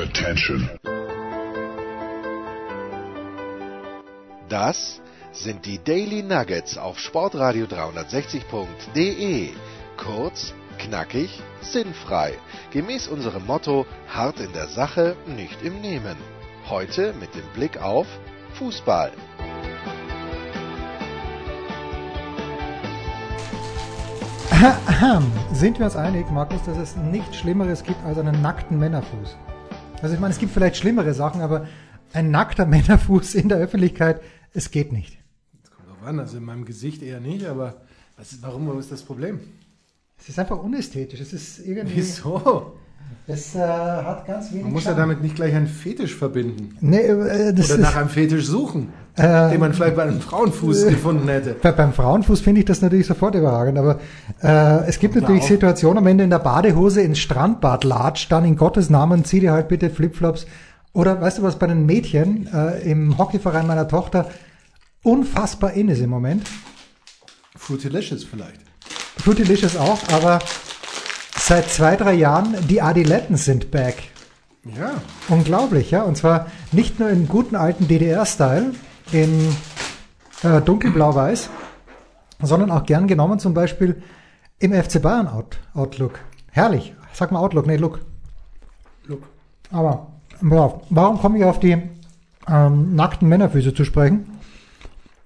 [0.00, 0.70] Attention.
[4.48, 9.50] Das sind die Daily Nuggets auf Sportradio 360.de.
[9.98, 12.32] Kurz, knackig, sinnfrei.
[12.70, 16.16] Gemäß unserem Motto: hart in der Sache, nicht im Nehmen.
[16.70, 18.06] Heute mit dem Blick auf
[18.54, 19.12] Fußball.
[25.52, 29.36] Sind wir uns einig, Markus, dass es nichts Schlimmeres gibt als einen nackten Männerfuß?
[30.02, 31.66] Also ich meine, es gibt vielleicht schlimmere Sachen, aber
[32.12, 34.20] ein nackter Männerfuß in der Öffentlichkeit,
[34.52, 35.18] es geht nicht.
[35.62, 37.82] Das kommt drauf an, also in meinem Gesicht eher nicht, aber
[38.16, 39.40] was ist, warum ist das Problem?
[40.18, 41.20] Es ist einfach unästhetisch.
[41.20, 41.96] Es ist irgendwie.
[41.96, 42.78] Wieso?
[43.26, 44.64] Es äh, hat ganz wenig.
[44.64, 45.02] Man muss ja Charme.
[45.02, 46.76] damit nicht gleich einen Fetisch verbinden.
[46.80, 50.20] Nee, äh, das Oder ist, nach einem Fetisch suchen, Äh, den man vielleicht bei einem
[50.20, 51.54] Frauenfuß gefunden hätte.
[51.62, 54.00] bei, beim Frauenfuß finde ich das natürlich sofort überragend, aber
[54.42, 55.48] äh, es gibt natürlich auch.
[55.48, 59.52] Situationen, wenn du in der Badehose ins Strandbad latscht, dann in Gottes Namen zieh dir
[59.52, 60.46] halt bitte Flipflops.
[60.92, 64.28] Oder weißt du, was bei den Mädchen äh, im Hockeyverein meiner Tochter
[65.04, 66.48] unfassbar in ist im Moment?
[67.56, 68.60] Fruitilicious vielleicht.
[69.18, 70.38] Fruitylicious auch, aber
[71.50, 73.96] seit zwei, drei Jahren die Adiletten sind back.
[74.78, 74.92] Ja,
[75.28, 76.04] Unglaublich, ja.
[76.04, 78.72] Und zwar nicht nur in guten alten DDR-Style,
[79.10, 79.48] in
[80.44, 81.50] äh, dunkelblau-weiß,
[82.40, 84.00] sondern auch gern genommen zum Beispiel
[84.60, 86.20] im FC Bayern Out Outlook.
[86.52, 86.94] Herrlich.
[87.14, 87.98] Sag mal Outlook, nee, Look.
[89.08, 89.24] look.
[89.72, 90.06] Aber
[90.38, 91.82] warum komme ich auf die
[92.48, 94.38] ähm, nackten Männerfüße zu sprechen?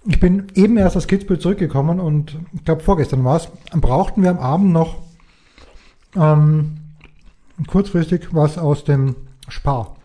[0.07, 4.31] Ich bin eben erst aus Kitzbühel zurückgekommen und ich glaube vorgestern war es, brauchten wir
[4.31, 5.04] am Abend noch
[6.17, 6.79] ähm,
[7.67, 9.17] kurzfristig was aus dem
[9.49, 9.97] Spar.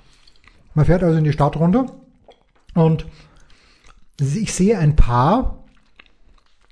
[0.73, 1.85] Man fährt also in die Stadt runter
[2.75, 3.05] und
[4.19, 5.63] ich sehe ein Paar,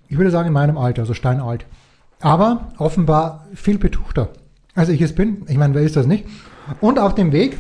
[0.08, 1.66] ich würde sagen in meinem Alter, also steinalt,
[2.20, 4.30] aber offenbar viel betuchter,
[4.76, 5.46] als ich es bin.
[5.48, 6.26] Ich meine, wer ist das nicht?
[6.82, 7.58] Und auf dem Weg,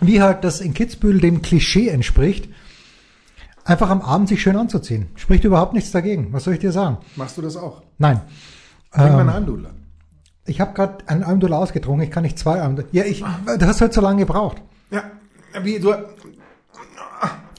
[0.00, 2.48] wie halt das in Kitzbühel dem Klischee entspricht,
[3.64, 5.08] einfach am Abend sich schön anzuziehen.
[5.14, 6.32] Spricht überhaupt nichts dagegen.
[6.32, 6.98] Was soll ich dir sagen?
[7.16, 7.82] Machst du das auch?
[7.98, 8.20] Nein.
[8.90, 9.70] Bring Ähm, mal einen Almdudler.
[10.44, 12.04] Ich habe gerade einen Almdudler ausgetrunken.
[12.04, 12.90] Ich kann nicht zwei Almdudler.
[12.92, 14.60] Ja, ich, du hast heute so lange gebraucht.
[14.90, 15.04] Ja,
[15.62, 15.94] wie du.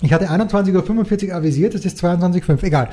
[0.02, 2.64] Ich hatte 21.45 Uhr avisiert, es ist 22.05 Uhr.
[2.64, 2.90] Egal.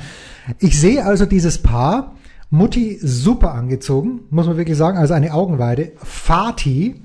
[0.59, 2.15] Ich sehe also dieses Paar,
[2.49, 5.91] Mutti super angezogen, muss man wirklich sagen, also eine Augenweide.
[5.97, 7.01] Fatih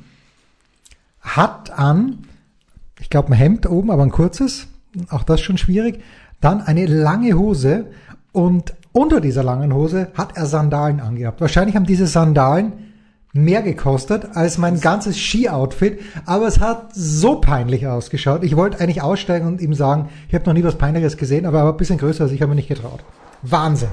[1.20, 2.18] hat an,
[3.00, 4.68] ich glaube ein Hemd oben, aber ein kurzes,
[5.10, 6.02] auch das schon schwierig.
[6.40, 7.86] Dann eine lange Hose
[8.30, 11.42] und unter dieser langen Hose hat er Sandalen angehabt.
[11.42, 12.72] Wahrscheinlich haben diese Sandalen
[13.34, 18.42] mehr gekostet als mein ganzes Ski-Outfit, aber es hat so peinlich ausgeschaut.
[18.42, 21.58] Ich wollte eigentlich aussteigen und ihm sagen, ich habe noch nie was Peinliches gesehen, aber
[21.58, 23.04] er war ein bisschen größer als ich, habe mir nicht getraut.
[23.42, 23.90] Wahnsinn.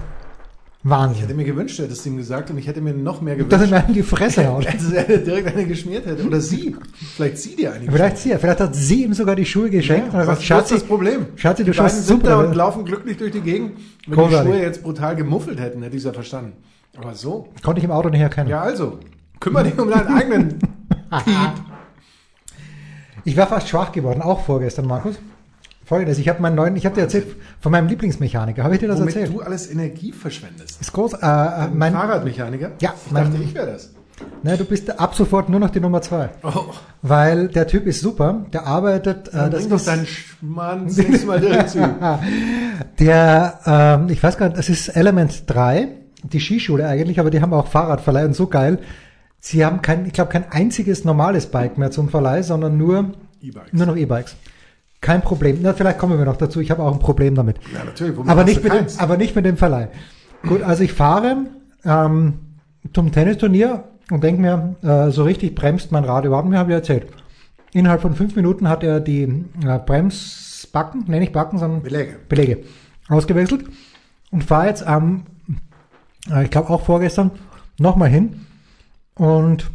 [0.86, 1.36] Ich hätte Wahnsinn.
[1.38, 3.88] mir gewünscht, du hättest ihm gesagt und ich hätte mir noch mehr Dass er gewünscht.
[3.88, 4.66] mir die Fresse haut.
[4.66, 6.26] Dass er direkt eine geschmiert hätte.
[6.26, 6.76] Oder sie.
[7.16, 10.20] Vielleicht sie dir eine Vielleicht sie, vielleicht hat sie ihm sogar die Schuhe geschenkt und
[10.20, 11.28] er was, sagt, ist das Problem?
[11.38, 12.48] Schatzi, du die schaust sind da super.
[12.50, 13.78] und laufen glücklich durch die Gegend.
[14.08, 14.52] Wenn Großartig.
[14.52, 16.52] die Schuhe jetzt brutal gemuffelt hätten, hätte ich es ja verstanden.
[16.98, 17.48] Aber so.
[17.64, 18.50] Konnte ich im Auto nicht erkennen.
[18.50, 19.00] Ja, also.
[19.40, 20.60] Kümmere dich um deinen eigenen
[21.24, 21.52] Piep.
[23.24, 25.16] Ich war fast schwach geworden, auch vorgestern, Markus.
[25.86, 27.28] Folgendes, ich habe meinen neuen, ich habe dir erzählt
[27.60, 28.64] von meinem Lieblingsmechaniker.
[28.64, 29.34] Habe ich dir das Womit erzählt?
[29.36, 30.80] du alles Energie verschwendest.
[30.80, 31.14] Ist groß.
[31.14, 32.72] Äh, äh, mein, Fahrradmechaniker?
[32.82, 33.92] Ja, Ich mein- dachte, ich wäre das.
[34.44, 36.66] ne, du bist ab sofort nur noch die Nummer zwei, Oh,
[37.02, 38.46] weil der Typ ist super.
[38.54, 39.28] Der arbeitet.
[39.30, 41.80] Äh, dann das bring doch deinen Schmarrn das nächste Mal direkt zu
[43.00, 45.90] der, ähm, ich weiß gar nicht, das ist Element 3,
[46.24, 48.80] die Skischule eigentlich, aber die haben auch Fahrradverleih und so geil.
[49.40, 53.12] Sie haben kein, ich glaube, kein einziges normales Bike mehr zum Verleih, sondern nur
[53.42, 53.74] E-Bikes.
[53.74, 54.36] nur noch E-Bikes.
[55.04, 55.60] Kein Problem.
[55.62, 56.62] Na, vielleicht kommen wir noch dazu.
[56.62, 57.58] Ich habe auch ein Problem damit.
[57.74, 58.16] Ja, natürlich.
[58.16, 59.90] Womit Aber nicht, mit dem, aber nicht mit dem Verleih.
[60.48, 61.46] Gut, also ich fahre
[61.84, 62.36] ähm,
[62.94, 66.76] zum Tennisturnier und denke mir, äh, so richtig bremst mein Rad überhaupt nicht, habe ich
[66.76, 67.08] erzählt.
[67.74, 72.16] Innerhalb von fünf Minuten hat er die äh, Bremsbacken, nenne ich Backen, sondern Beläge.
[72.30, 72.64] Belege
[73.10, 73.66] ausgewechselt
[74.32, 75.24] und fahre jetzt am,
[76.32, 77.32] äh, ich glaube auch vorgestern,
[77.78, 78.46] nochmal hin.
[79.16, 79.70] Und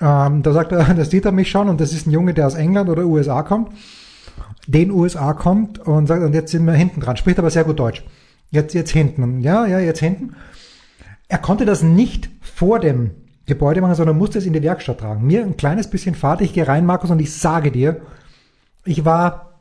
[0.00, 2.46] ähm, da sagt er, das sieht er mich schon und das ist ein Junge, der
[2.46, 3.72] aus England oder USA kommt,
[4.68, 7.78] den USA kommt und sagt, und jetzt sind wir hinten dran, spricht aber sehr gut
[7.78, 8.04] Deutsch.
[8.50, 9.40] Jetzt, jetzt hinten.
[9.40, 10.36] Ja, ja, jetzt hinten.
[11.26, 13.12] Er konnte das nicht vor dem
[13.46, 15.26] Gebäude machen, sondern musste es in die Werkstatt tragen.
[15.26, 18.02] Mir ein kleines bisschen Fahrt, ich gehe rein, Markus, und ich sage dir,
[18.84, 19.58] ich war,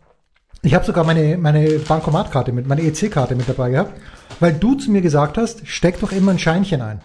[0.61, 3.93] ich habe sogar meine, meine Bankomatkarte mit, meine EC-Karte mit dabei gehabt,
[4.41, 7.01] weil du zu mir gesagt hast, steck doch immer ein Scheinchen ein.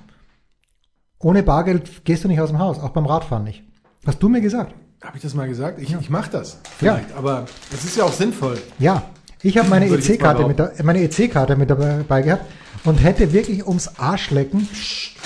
[1.20, 3.62] Ohne Bargeld gehst du nicht aus dem Haus, auch beim Radfahren nicht.
[4.04, 4.74] Hast du mir gesagt?
[5.02, 5.80] Habe ich das mal gesagt?
[5.80, 8.56] Ich, ich mache das vielleicht, aber es ist ja auch sinnvoll.
[8.78, 9.02] Ja,
[9.42, 12.44] ich habe meine EC-Karte mit, da- meine EC-Karte mit dabei gehabt
[12.84, 14.68] und hätte wirklich ums Arschlecken.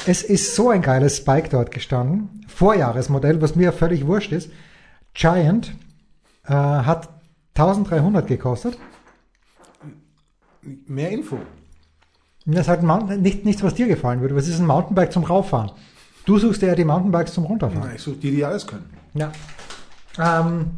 [0.06, 2.44] Es ist so ein geiles Spike dort gestanden.
[2.49, 4.50] Vorjahresmodell, was mir völlig wurscht ist.
[5.12, 5.75] Giant
[6.46, 7.11] äh, hat
[7.55, 8.78] 1300 gekostet.
[10.87, 11.38] Mehr Info.
[12.46, 14.37] Das ist halt ein Mountain, nicht, nichts, was dir gefallen würde.
[14.37, 15.73] Was ist ein Mountainbike zum Rauffahren?
[16.25, 17.88] Du suchst ja die Mountainbikes zum Runterfahren.
[17.88, 18.88] Na, ich suche die, die alles können.
[19.14, 19.32] Ja.
[20.19, 20.71] Ähm,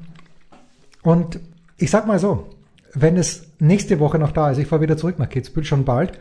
[1.02, 1.40] und
[1.76, 2.48] ich sag mal so,
[2.94, 6.18] wenn es nächste Woche noch da ist, ich fahre wieder zurück nach Kitzbühel, schon bald,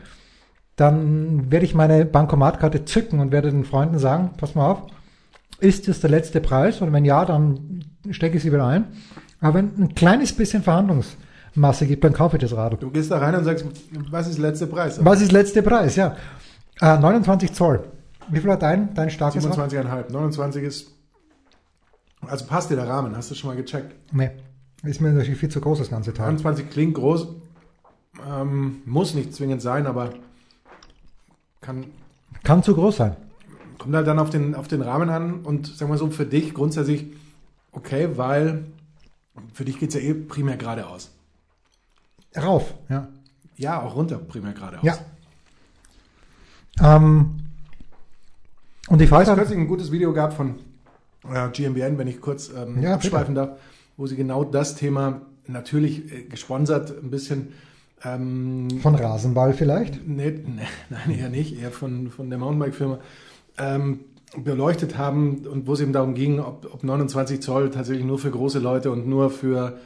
[0.75, 4.83] dann werde ich meine Bankomatkarte zücken und werde den Freunden sagen, pass mal auf,
[5.59, 6.81] ist das der letzte Preis?
[6.81, 8.85] Und wenn ja, dann stecke ich sie wieder ein.
[9.39, 12.81] Aber wenn ein kleines bisschen Verhandlungsmasse gibt, dann kaufe ich das Rad.
[12.81, 13.65] Du gehst da rein und sagst,
[14.11, 15.03] was ist der letzte Preis?
[15.03, 15.95] Was ist letzte Preis?
[15.95, 16.15] Ja.
[16.79, 17.83] Äh, 29 Zoll.
[18.29, 19.71] Wie viel hat dein, dein starkes Rad?
[19.71, 20.11] 27,5.
[20.11, 20.91] 29 ist,
[22.29, 23.95] also passt dir der Rahmen, hast du schon mal gecheckt?
[24.13, 24.31] Nee.
[24.83, 26.27] Ist mir natürlich viel zu groß, das ganze Teil.
[26.27, 27.27] 29 klingt groß,
[28.29, 30.13] ähm, muss nicht zwingend sein, aber
[31.61, 31.85] kann,
[32.43, 33.15] Kann zu groß sein.
[33.79, 36.53] kommt halt dann auf den, auf den Rahmen an und sagen wir so, für dich
[36.53, 37.07] grundsätzlich
[37.71, 38.65] okay, weil
[39.53, 41.11] für dich geht es ja eh primär geradeaus.
[42.35, 43.07] Rauf, ja.
[43.55, 44.83] Ja, auch runter primär geradeaus.
[44.83, 44.97] Ja.
[46.79, 47.37] Ähm,
[48.89, 50.55] und ich Es fahre hat dann, kürzlich ein gutes Video gab von
[51.51, 53.59] GmbN, wenn ich kurz ähm, Ja, abschweifen darf,
[53.95, 57.53] wo sie genau das Thema natürlich äh, gesponsert ein bisschen
[58.03, 60.07] ähm, von Rasenball vielleicht.
[60.07, 62.99] Nee, nee, nein, eher nicht, eher von, von der Mountainbike-Firma,
[63.57, 64.01] ähm,
[64.35, 68.29] beleuchtet haben und wo es eben darum ging, ob, ob 29 Zoll tatsächlich nur für
[68.29, 69.79] große Leute und nur für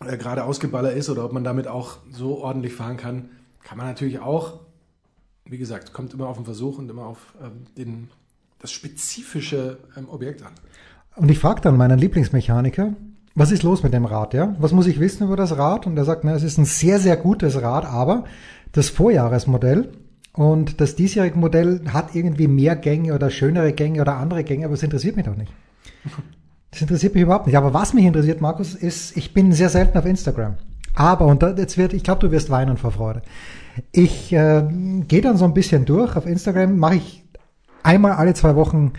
[0.00, 3.28] äh, gerade Ausgeballer ist oder ob man damit auch so ordentlich fahren kann,
[3.62, 4.60] kann man natürlich auch.
[5.44, 8.08] Wie gesagt, kommt immer auf den Versuch und immer auf ähm, den,
[8.64, 10.52] das spezifische ähm, Objekt an.
[11.16, 12.94] Und ich frage dann meinen Lieblingsmechaniker,
[13.34, 14.56] was ist los mit dem Rad, ja?
[14.58, 15.86] Was muss ich wissen über das Rad?
[15.86, 18.24] Und er sagt, na, es ist ein sehr, sehr gutes Rad, aber
[18.72, 19.92] das Vorjahresmodell
[20.32, 24.74] und das diesjährige Modell hat irgendwie mehr Gänge oder schönere Gänge oder andere Gänge, aber
[24.74, 25.52] es interessiert mich doch nicht.
[26.70, 27.58] Das interessiert mich überhaupt nicht.
[27.58, 30.54] Aber was mich interessiert, Markus, ist, ich bin sehr selten auf Instagram.
[30.94, 33.20] Aber, und jetzt wird, ich glaube, du wirst weinen vor Freude.
[33.92, 34.64] Ich äh,
[35.06, 36.16] gehe dann so ein bisschen durch.
[36.16, 37.23] Auf Instagram mache ich
[37.84, 38.92] einmal alle zwei Wochen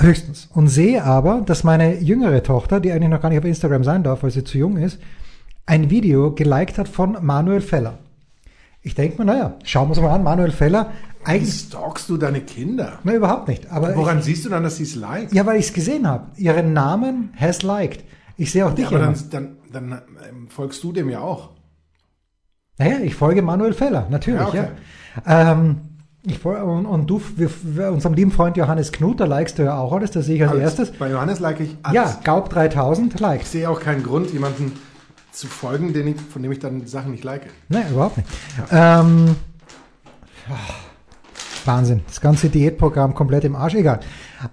[0.00, 0.48] höchstens.
[0.52, 4.02] Und sehe aber, dass meine jüngere Tochter, die eigentlich noch gar nicht auf Instagram sein
[4.02, 4.98] darf, weil sie zu jung ist,
[5.66, 7.98] ein Video geliked hat von Manuel Feller.
[8.82, 10.90] Ich denke mir, naja, schauen wir uns mal an, Manuel Feller,
[11.20, 12.98] Wie eigentlich, stalkst du deine Kinder?
[13.04, 13.70] na, überhaupt nicht.
[13.70, 15.32] Aber Woran siehst du dann, dass sie es liked?
[15.32, 16.28] ich, ja, weil ich es gesehen habe.
[16.36, 18.02] Ihren Namen has liked.
[18.38, 21.50] Ich sehe auch dich Ja, aber dann, dann, dann ähm, folgst du dem ja auch.
[22.78, 24.62] Naja, ich folge Manuel Feller, natürlich, ja.
[24.62, 24.70] Ja, okay.
[25.26, 25.76] Ähm,
[26.22, 29.92] ich und, und du, wir, unserem lieben Freund Johannes Knut, da likest du ja auch
[29.92, 30.62] alles, das sehe ich als Alles.
[30.64, 30.92] erstes.
[30.92, 31.94] Bei Johannes like ich alles.
[31.94, 33.46] Ja, Gaub 3000 Ich liked.
[33.46, 34.72] sehe auch keinen Grund, jemanden
[35.32, 37.42] zu folgen, ich, von dem ich dann Sachen nicht like.
[37.68, 38.28] Nein, überhaupt nicht.
[38.70, 39.36] Ähm,
[41.64, 44.00] Wahnsinn, das ganze Diätprogramm komplett im Arsch, egal.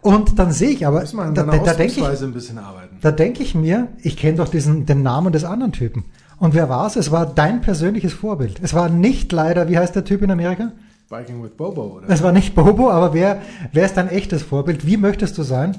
[0.01, 2.57] Und dann sehe ich aber, Muss man an da, da, da denke ich, ein bisschen
[2.59, 2.97] arbeiten.
[3.01, 6.05] da denke ich mir, ich kenne doch diesen, den Namen des anderen Typen.
[6.37, 6.95] Und wer war es?
[6.95, 8.59] Es war dein persönliches Vorbild.
[8.61, 10.71] Es war nicht leider, wie heißt der Typ in Amerika?
[11.09, 12.09] Biking with Bobo, oder?
[12.09, 14.85] Es war nicht Bobo, aber wer, wer ist dein echtes Vorbild?
[14.85, 15.77] Wie möchtest du sein?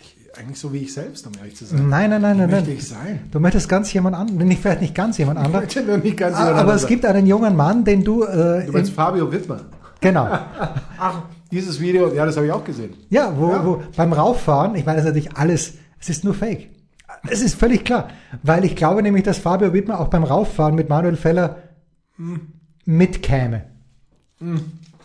[0.00, 1.88] Ich, eigentlich so wie ich selbst, um ehrlich zu sein.
[1.88, 2.76] Nein, nein, nein, Wie nein, möchte nein.
[2.78, 3.20] ich sein?
[3.32, 5.64] Du möchtest ganz jemand anderen, nicht, vielleicht nicht ganz jemand Ich anderen.
[5.64, 8.72] möchte nur nicht ganz Aber, aber es gibt einen jungen Mann, den du, äh, Du
[8.72, 9.60] meinst in, Fabio Wittmer.
[10.00, 10.26] genau.
[10.98, 12.92] Ach, dieses Video, ja, das habe ich auch gesehen.
[13.08, 13.64] Ja, wo, Ja.
[13.64, 16.68] wo beim Rauffahren, ich meine, das ist natürlich alles, es ist nur Fake.
[17.30, 18.08] Es ist völlig klar,
[18.42, 21.56] weil ich glaube nämlich, dass Fabio Wittmer auch beim Rauffahren mit Manuel Feller
[22.84, 23.62] mitkäme.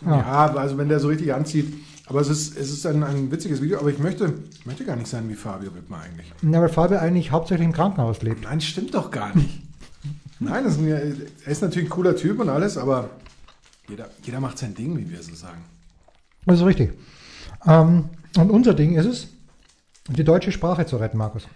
[0.04, 1.72] Ja, also wenn der so richtig anzieht.
[2.06, 4.94] Aber es ist, es ist ein, ein witziges Video, aber ich möchte, ich möchte gar
[4.94, 6.30] nicht sein wie Fabio Wittmer eigentlich.
[6.42, 8.42] Ja, weil Fabio eigentlich hauptsächlich im Krankenhaus lebt.
[8.44, 9.62] Nein, stimmt doch gar nicht.
[10.38, 13.08] Nein, ist mir, er ist natürlich ein cooler Typ und alles, aber
[13.88, 15.62] jeder, jeder macht sein Ding, wie wir so sagen.
[16.44, 16.92] Das ist richtig.
[17.66, 19.28] Ähm, und unser Ding ist es,
[20.08, 21.46] die deutsche Sprache zu retten, Markus.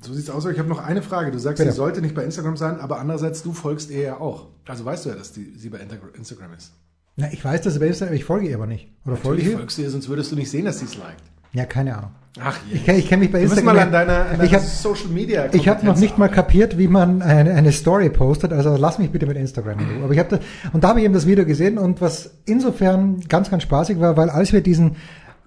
[0.00, 0.44] So sieht's aus.
[0.44, 1.30] aber Ich habe noch eine Frage.
[1.30, 1.70] Du sagst, Bitte.
[1.70, 4.48] sie sollte nicht bei Instagram sein, aber andererseits, du folgst ihr ja auch.
[4.66, 6.72] Also weißt du ja, dass die, sie bei Instagram ist.
[7.16, 8.88] Na, ich weiß, dass sie bei Instagram, ich folge ihr aber nicht.
[9.06, 11.22] Oder folge ich folgst du ihr, sonst würdest du nicht sehen, dass sie es liked.
[11.52, 12.10] Ja, keine Ahnung.
[12.38, 12.74] Ach je.
[12.76, 13.74] Ich kenne kenn mich bei Du Instagram.
[13.76, 16.34] mal an deiner, an ich deiner habe Social Media ich hab noch nicht mal arbeiten.
[16.42, 18.52] kapiert, wie man eine, eine Story postet.
[18.52, 20.04] Also lass mich bitte mit Instagram in Ruhe.
[20.04, 20.40] Aber ich habe
[20.74, 24.18] und da habe ich eben das Video gesehen und was insofern ganz, ganz spaßig war,
[24.18, 24.96] weil als wir diesen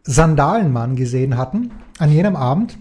[0.03, 2.79] Sandalenmann gesehen hatten an jenem Abend,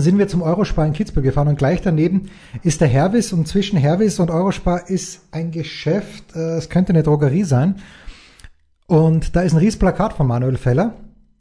[0.00, 2.30] sind wir zum Eurospar in Kitzbühel gefahren und gleich daneben
[2.62, 7.02] ist der Hervis und zwischen Hervis und Eurospar ist ein Geschäft, äh, es könnte eine
[7.02, 7.76] Drogerie sein.
[8.86, 10.94] Und da ist ein Riesplakat von Manuel Feller,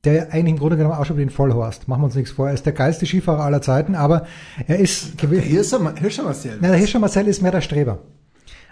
[0.03, 1.88] der eigentlich im Grunde genommen ausschaut wie ein Vollhorst.
[1.88, 2.48] Machen wir uns nichts vor.
[2.48, 4.25] Er ist der geilste Skifahrer aller Zeiten, aber
[4.67, 5.43] er ist gewesen.
[5.43, 6.58] Hirscher, Hirscher Marcel.
[6.60, 8.00] Na, der Hirscher Marcel ist mehr der Streber.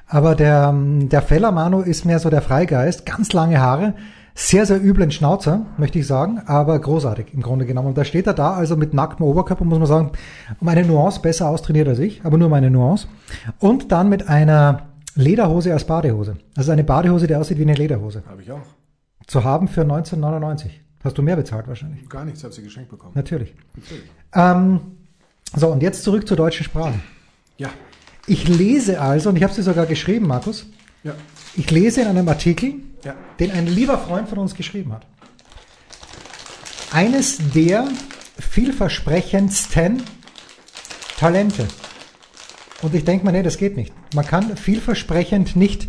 [0.08, 3.94] Aber der, der Feller Manu ist mehr so der Freigeist, ganz lange Haare,
[4.42, 7.90] sehr, sehr üblen Schnauzer, möchte ich sagen, aber großartig im Grunde genommen.
[7.90, 10.12] Und da steht er da, also mit nacktem Oberkörper, muss man sagen,
[10.62, 13.08] um eine Nuance besser austrainiert als ich, aber nur meine Nuance.
[13.60, 16.38] Und dann mit einer Lederhose als Badehose.
[16.56, 18.24] Also eine Badehose, die aussieht wie eine Lederhose.
[18.30, 18.62] Habe ich auch.
[19.28, 20.80] Zu haben für 1999.
[21.04, 22.08] Hast du mehr bezahlt wahrscheinlich?
[22.08, 23.12] Gar nichts, habe sie geschenkt bekommen.
[23.16, 23.54] Natürlich.
[23.76, 24.04] Natürlich.
[24.34, 24.80] Ähm,
[25.54, 26.94] so, und jetzt zurück zur deutschen Sprache.
[27.58, 27.70] Ja.
[28.26, 30.66] Ich lese also, und ich habe sie sogar geschrieben, Markus,
[31.04, 31.12] Ja.
[31.58, 33.16] ich lese in einem Artikel, Ja.
[33.40, 35.06] den ein lieber Freund von uns geschrieben hat.
[36.92, 37.88] Eines der
[38.40, 40.04] vielversprechendsten
[41.18, 41.68] Talente.
[42.82, 43.94] Und ich denke mir, nee, das geht nicht.
[44.16, 45.88] Man kann vielversprechend nicht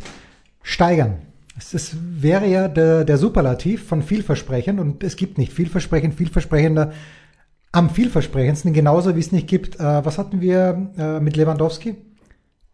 [0.62, 1.18] steigern.
[1.56, 6.92] Es wäre ja der, der Superlativ von vielversprechend und es gibt nicht vielversprechend, vielversprechender
[7.72, 11.96] am vielversprechendsten, genauso wie es nicht gibt, äh, was hatten wir äh, mit Lewandowski?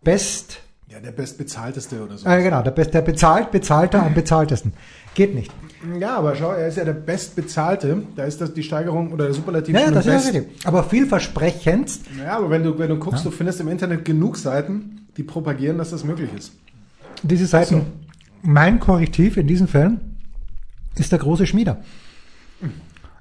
[0.02, 0.60] Best,
[0.96, 2.26] Ja, der bestbezahlteste oder so.
[2.26, 4.72] äh, genau, der, Best, der bezahlt, bezahlter am bezahltesten.
[5.14, 5.52] Geht nicht.
[6.00, 8.02] Ja, aber schau, er ist ja der bestbezahlte.
[8.16, 10.32] Da ist das die Steigerung oder der Superlativ Ja, das ist best.
[10.32, 10.66] ja richtig.
[10.66, 15.06] Aber vielversprechendst, Ja, aber wenn du, wenn du guckst, du findest im Internet genug Seiten,
[15.18, 16.52] die propagieren, dass das möglich ist.
[17.22, 17.82] diese Seiten,
[18.40, 20.00] mein Korrektiv in diesen Fällen
[20.96, 21.76] ist der große Schmieder.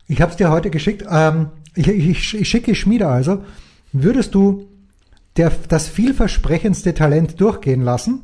[0.07, 1.03] Ich habe es dir heute geschickt.
[1.11, 3.43] Ähm, ich, ich, ich schicke Schmieder also.
[3.91, 4.65] Würdest du
[5.37, 8.21] der, das vielversprechendste Talent durchgehen lassen?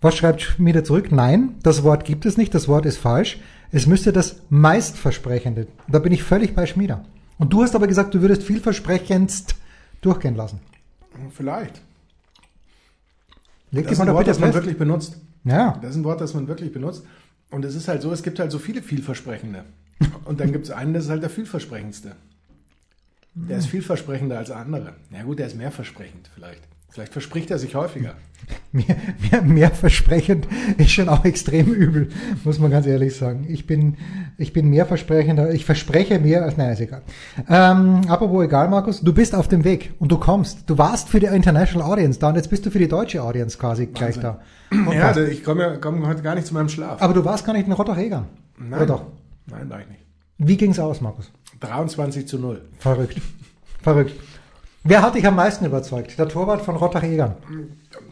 [0.00, 1.12] Was schreibt Schmieder zurück?
[1.12, 3.38] Nein, das Wort gibt es nicht, das Wort ist falsch.
[3.70, 5.66] Es müsste das meistversprechende.
[5.88, 7.04] Da bin ich völlig bei Schmieder.
[7.38, 9.54] Und du hast aber gesagt, du würdest vielversprechendst
[10.00, 10.60] durchgehen lassen.
[11.30, 11.80] Vielleicht.
[13.70, 14.62] Leg Das ist ein Wort, das man fest.
[14.62, 15.18] wirklich benutzt.
[15.44, 15.78] Ja.
[15.80, 17.04] Das ist ein Wort, das man wirklich benutzt.
[17.50, 19.64] Und es ist halt so, es gibt halt so viele vielversprechende.
[20.24, 22.16] Und dann gibt es einen, das ist halt der vielversprechendste.
[23.34, 24.94] Der ist vielversprechender als andere.
[25.10, 26.62] Na gut, der ist mehrversprechend vielleicht.
[26.90, 28.14] Vielleicht verspricht er sich häufiger.
[28.72, 28.96] Mehr,
[29.30, 32.08] mehr, mehr versprechend ist schon auch extrem übel,
[32.42, 33.46] muss man ganz ehrlich sagen.
[33.48, 33.96] Ich bin,
[34.36, 37.02] ich bin mehr versprechender, ich verspreche mehr als, nein, ist egal.
[37.48, 40.68] Ähm, apropos egal, Markus, du bist auf dem Weg und du kommst.
[40.68, 43.56] Du warst für die International Audience da und jetzt bist du für die deutsche Audience
[43.58, 44.40] quasi gleich da.
[44.70, 45.18] Und Ja, was?
[45.18, 47.00] ich komme ja, komm heute gar nicht zu meinem Schlaf.
[47.00, 48.24] Aber du warst gar nicht in Rottach-Egern.
[48.58, 48.72] Nein.
[48.72, 49.06] Oder doch?
[49.46, 50.01] Nein, war ich nicht.
[50.44, 51.30] Wie ging's aus, Markus?
[51.60, 52.62] 23 zu 0.
[52.78, 53.20] Verrückt.
[53.80, 54.14] Verrückt.
[54.82, 56.18] Wer hat dich am meisten überzeugt?
[56.18, 57.36] Der Torwart von Rottach-Egern.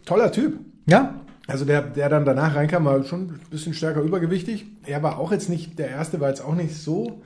[0.05, 0.61] Toller Typ.
[0.87, 1.15] Ja?
[1.49, 4.67] Also der, der dann danach reinkam, war schon ein bisschen stärker übergewichtig.
[4.87, 7.23] Er war auch jetzt nicht, der erste war jetzt auch nicht so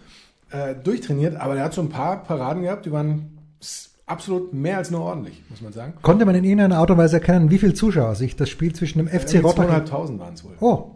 [0.51, 3.39] äh, durchtrainiert, aber der hat so ein paar Paraden gehabt, die waren
[4.07, 5.93] absolut mehr als nur ordentlich, muss man sagen.
[6.01, 8.99] Konnte man in irgendeiner Art und Weise erkennen, wie viel Zuschauer sich das Spiel zwischen
[8.99, 9.65] dem FC Irgendwie Rottach...
[9.65, 10.53] 2.500 waren es wohl.
[10.61, 10.91] Oh.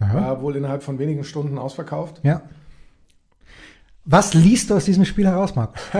[0.00, 0.14] Aha.
[0.20, 2.20] War wohl innerhalb von wenigen Stunden ausverkauft.
[2.24, 2.42] Ja.
[4.04, 5.80] Was liest du aus diesem Spiel heraus, Markus?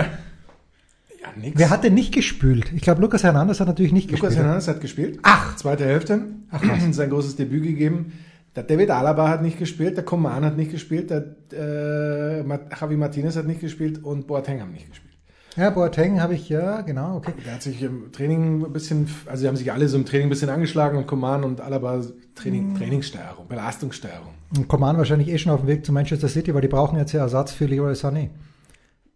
[1.20, 1.56] Ja, nix.
[1.56, 2.72] Wer hat denn nicht gespült?
[2.74, 4.38] Ich glaube, Lukas Hernandez hat natürlich nicht Lukas gespielt.
[4.38, 5.20] Hernandez hat gespielt.
[5.22, 5.54] Ach.
[5.54, 6.22] Zweite Hälfte.
[6.90, 8.12] Sein großes Debüt gegeben.
[8.56, 13.36] Der David Alaba hat nicht gespielt, der Coman hat nicht gespielt, der äh, Javi Martinez
[13.36, 15.11] hat nicht gespielt und Boateng haben nicht gespielt.
[15.56, 17.32] Ja, Boateng habe ich, ja, genau, okay.
[17.44, 20.28] Der hat sich im Training ein bisschen, also die haben sich alle so im Training
[20.28, 22.02] ein bisschen angeschlagen und Coman und Alaba.
[22.34, 24.34] Training, Trainingssteuerung, Belastungssteuerung.
[24.56, 27.12] Und Coman wahrscheinlich eh schon auf dem Weg zu Manchester City, weil die brauchen jetzt
[27.12, 28.30] ja Ersatz für Leroy Sané.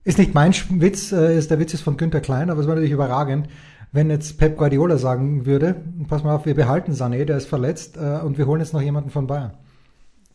[0.05, 2.75] Ist nicht mein Witz, äh, ist der Witz ist von Günter Klein, aber es war
[2.75, 3.49] natürlich überragend,
[3.93, 5.77] wenn jetzt Pep Guardiola sagen würde,
[6.09, 8.83] pass mal auf, wir behalten Sané, der ist verletzt äh, und wir holen jetzt noch
[8.83, 9.55] jemanden von Bayern.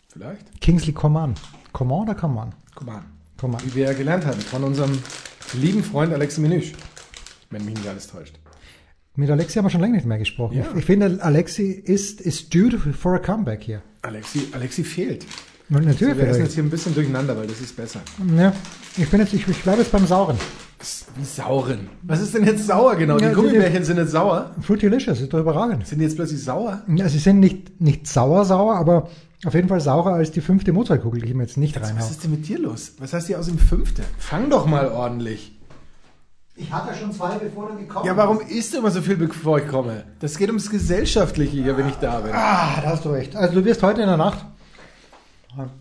[0.09, 0.59] Vielleicht?
[0.59, 1.35] Kingsley Coman.
[1.71, 2.53] Coman oder Coman?
[2.75, 3.03] Coman.
[3.39, 3.61] Coman.
[3.63, 4.99] Wie wir ja gelernt hatten von unserem
[5.53, 6.73] lieben Freund Alexi Menüsch.
[7.49, 8.39] Wenn mich nicht alles täuscht.
[9.15, 10.57] Mit Alexi haben wir schon länger nicht mehr gesprochen.
[10.57, 10.65] Ja.
[10.75, 13.81] Ich, finde, Alexi ist, ist due for a comeback hier.
[14.03, 15.25] Alexi, Alexi fehlt.
[15.69, 16.17] Und natürlich.
[16.17, 18.01] Wir essen jetzt hier ein bisschen durcheinander, weil das ist besser.
[18.37, 18.53] Ja,
[18.97, 20.37] ich bin jetzt, ich, ich bleibe jetzt beim Sauren.
[21.17, 21.89] Wie sauren.
[22.03, 23.19] Was ist denn jetzt sauer genau?
[23.19, 24.51] Ja, die die- Gummibärchen sind jetzt sauer.
[24.61, 25.85] Fruity Delicious ist doch überragend.
[25.85, 26.81] Sind die jetzt plötzlich sauer?
[26.95, 29.09] Ja, sie sind nicht, nicht sauer, sauer, aber
[29.45, 32.09] auf jeden Fall saurer als die fünfte Mozartkugel, die ich mir jetzt nicht Was reinhaue.
[32.09, 32.93] ist denn mit dir los?
[32.99, 34.03] Was hast du hier aus dem Fünfte?
[34.19, 35.57] Fang doch mal ordentlich.
[36.55, 39.57] Ich hatte schon zwei, bevor du gekommen Ja, warum isst du immer so viel, bevor
[39.59, 40.03] ich komme?
[40.19, 42.31] Das geht ums Gesellschaftliche hier, wenn ich da bin.
[42.33, 43.35] Ah, da hast du recht.
[43.35, 44.45] Also du wirst heute in der Nacht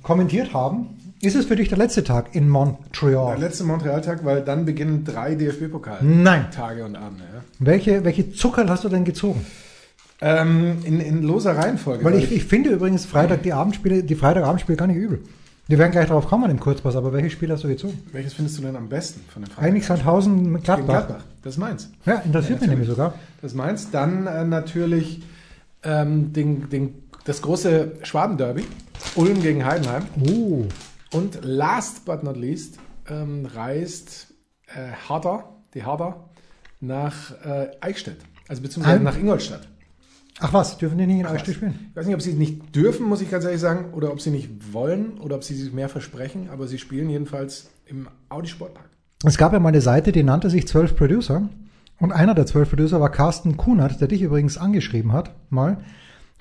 [0.02, 0.97] kommentiert haben.
[1.21, 3.38] Ist es für dich der letzte Tag in Der Montreal?
[3.38, 5.99] letzte Montreal-Tag, weil dann beginnen drei DFB-Pokal.
[6.02, 6.47] Nein.
[6.50, 7.40] Tage und Abende, ja.
[7.59, 9.45] Welche, welche Zuckerl hast du denn gezogen?
[10.23, 12.05] Ähm, in, in loser Reihenfolge.
[12.05, 15.23] Weil ich, ich finde übrigens Freitag die Abendspiele, die Freitagabendspiele gar nicht übel.
[15.67, 17.97] Wir werden gleich darauf kommen im Kurzpass, aber welches Spiel hast du gezogen?
[18.12, 21.07] welches findest du denn am besten von den Eigentlich Sandhausen mit Gladbach.
[21.07, 21.25] Gladbach.
[21.43, 21.91] Das ist meins.
[22.05, 23.15] Ja, interessiert Ja, mich nämlich sogar.
[23.41, 23.91] Das ist meins.
[23.93, 25.23] Dann äh, natürlich
[25.85, 28.65] ähm, den, den, das große Schwabenderby.
[29.15, 30.03] Ulm gegen Heidenheim.
[30.29, 30.65] Oh,
[31.12, 34.35] Und last but not least ähm, reist
[34.67, 36.29] äh, Harder, die Harder,
[36.81, 38.19] nach äh, Eichstätt.
[38.49, 39.67] Also beziehungsweise Ein- nach Ingolstadt.
[40.41, 41.91] Ach was, dürfen die nicht in Eichstätt spielen?
[41.91, 44.21] Ich weiß nicht, ob sie es nicht dürfen, muss ich ganz ehrlich sagen, oder ob
[44.21, 48.49] sie nicht wollen oder ob sie sich mehr versprechen, aber sie spielen jedenfalls im Audi
[48.49, 48.89] Sportpark.
[49.25, 51.49] Es gab ja mal eine Seite, die nannte sich Zwölf Producer.
[51.99, 55.85] Und einer der zwölf Producer war Carsten Kunert, der dich übrigens angeschrieben hat, mal.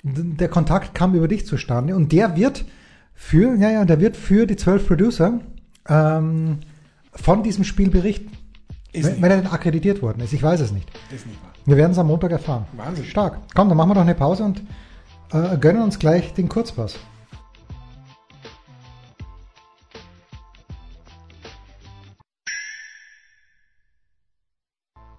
[0.02, 2.64] Der Kontakt kam über dich zustande und der wird
[3.14, 5.40] für, ja, ja, der wird für die zwölf Producer
[5.86, 6.60] ähm,
[7.14, 8.30] von diesem Spiel berichten.
[8.92, 10.32] Ist wenn, wenn er denn akkreditiert worden ist.
[10.32, 10.90] Ich weiß es nicht.
[11.14, 11.49] Ist nicht wahr.
[11.70, 12.66] Wir werden es am Montag erfahren.
[12.72, 13.04] Wahnsinn.
[13.04, 13.38] Stark.
[13.54, 14.60] Komm, dann machen wir doch eine Pause und
[15.30, 16.98] äh, gönnen uns gleich den Kurzpass.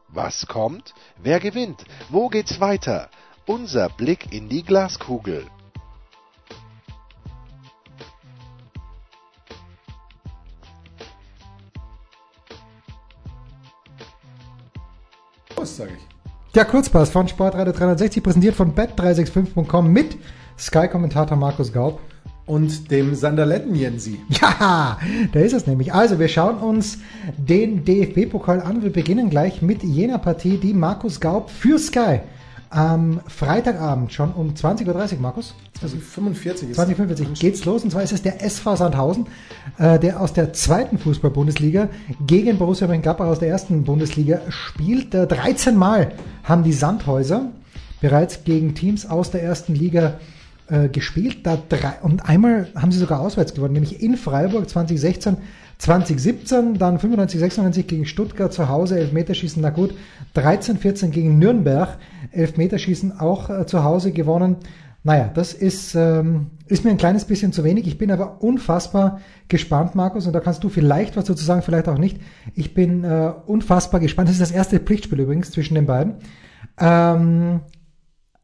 [0.09, 0.93] Was kommt?
[1.23, 1.85] Wer gewinnt?
[2.09, 3.07] Wo geht's weiter?
[3.45, 5.45] Unser Blick in die Glaskugel.
[16.53, 20.17] Der Kurzpass von Sportradio 360 präsentiert von bet365.com mit
[20.59, 22.01] Sky-Kommentator Markus Gaub.
[22.45, 24.19] Und dem Sandaletten Jensi.
[24.41, 24.99] Ja,
[25.31, 25.93] da ist es nämlich.
[25.93, 26.97] Also, wir schauen uns
[27.37, 28.83] den DFB-Pokal an.
[28.83, 32.19] Wir beginnen gleich mit jener Partie, die Markus Gaub für Sky
[32.69, 35.55] am Freitagabend schon um 20.30 Uhr, Markus.
[35.81, 37.83] 2045 ist 2045 geht's los.
[37.83, 39.25] Und zwar ist es der SV Sandhausen,
[39.77, 41.89] äh, der aus der zweiten Fußball-Bundesliga
[42.25, 45.13] gegen Borussia Mönchengladbach aus der ersten Bundesliga spielt.
[45.15, 47.49] Äh, 13 Mal haben die Sandhäuser
[47.99, 50.19] bereits gegen Teams aus der ersten Liga
[50.67, 51.39] äh, gespielt.
[51.43, 55.37] Da drei, und einmal haben sie sogar auswärts gewonnen, nämlich in Freiburg 2016,
[55.79, 59.95] 2017, dann 95, 96 gegen Stuttgart zu Hause, Elfmeterschießen, na gut,
[60.35, 61.97] 13, 14 gegen Nürnberg,
[62.31, 64.57] Elfmeterschießen auch äh, zu Hause gewonnen.
[65.03, 67.87] Naja, das ist, ähm, ist mir ein kleines bisschen zu wenig.
[67.87, 71.89] Ich bin aber unfassbar gespannt, Markus, und da kannst du vielleicht was dazu sagen, vielleicht
[71.89, 72.19] auch nicht.
[72.53, 74.29] Ich bin äh, unfassbar gespannt.
[74.29, 76.15] Das ist das erste Pflichtspiel übrigens zwischen den beiden.
[76.77, 77.61] Ähm,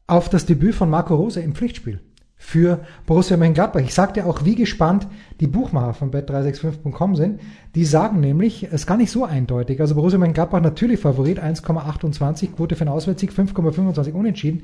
[0.08, 2.00] auf das Debüt von Marco Rose im Pflichtspiel
[2.38, 3.80] für Borussia Mönchengladbach.
[3.80, 5.06] Ich sagte auch, wie gespannt
[5.40, 7.40] die Buchmacher von bet365.com sind.
[7.74, 9.80] Die sagen nämlich, es ist gar nicht so eindeutig.
[9.80, 14.62] Also Borussia Mönchengladbach natürlich Favorit, 1,28, Quote für einen Auswärtssieg, 5,25 unentschieden.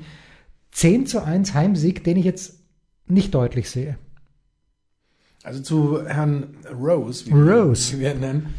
[0.75, 2.59] 10 zu 1 Heimsieg, den ich jetzt
[3.07, 3.97] nicht deutlich sehe.
[5.41, 7.93] Also zu Herrn Rose, wie, Rose.
[7.93, 8.53] wie wir ihn nennen,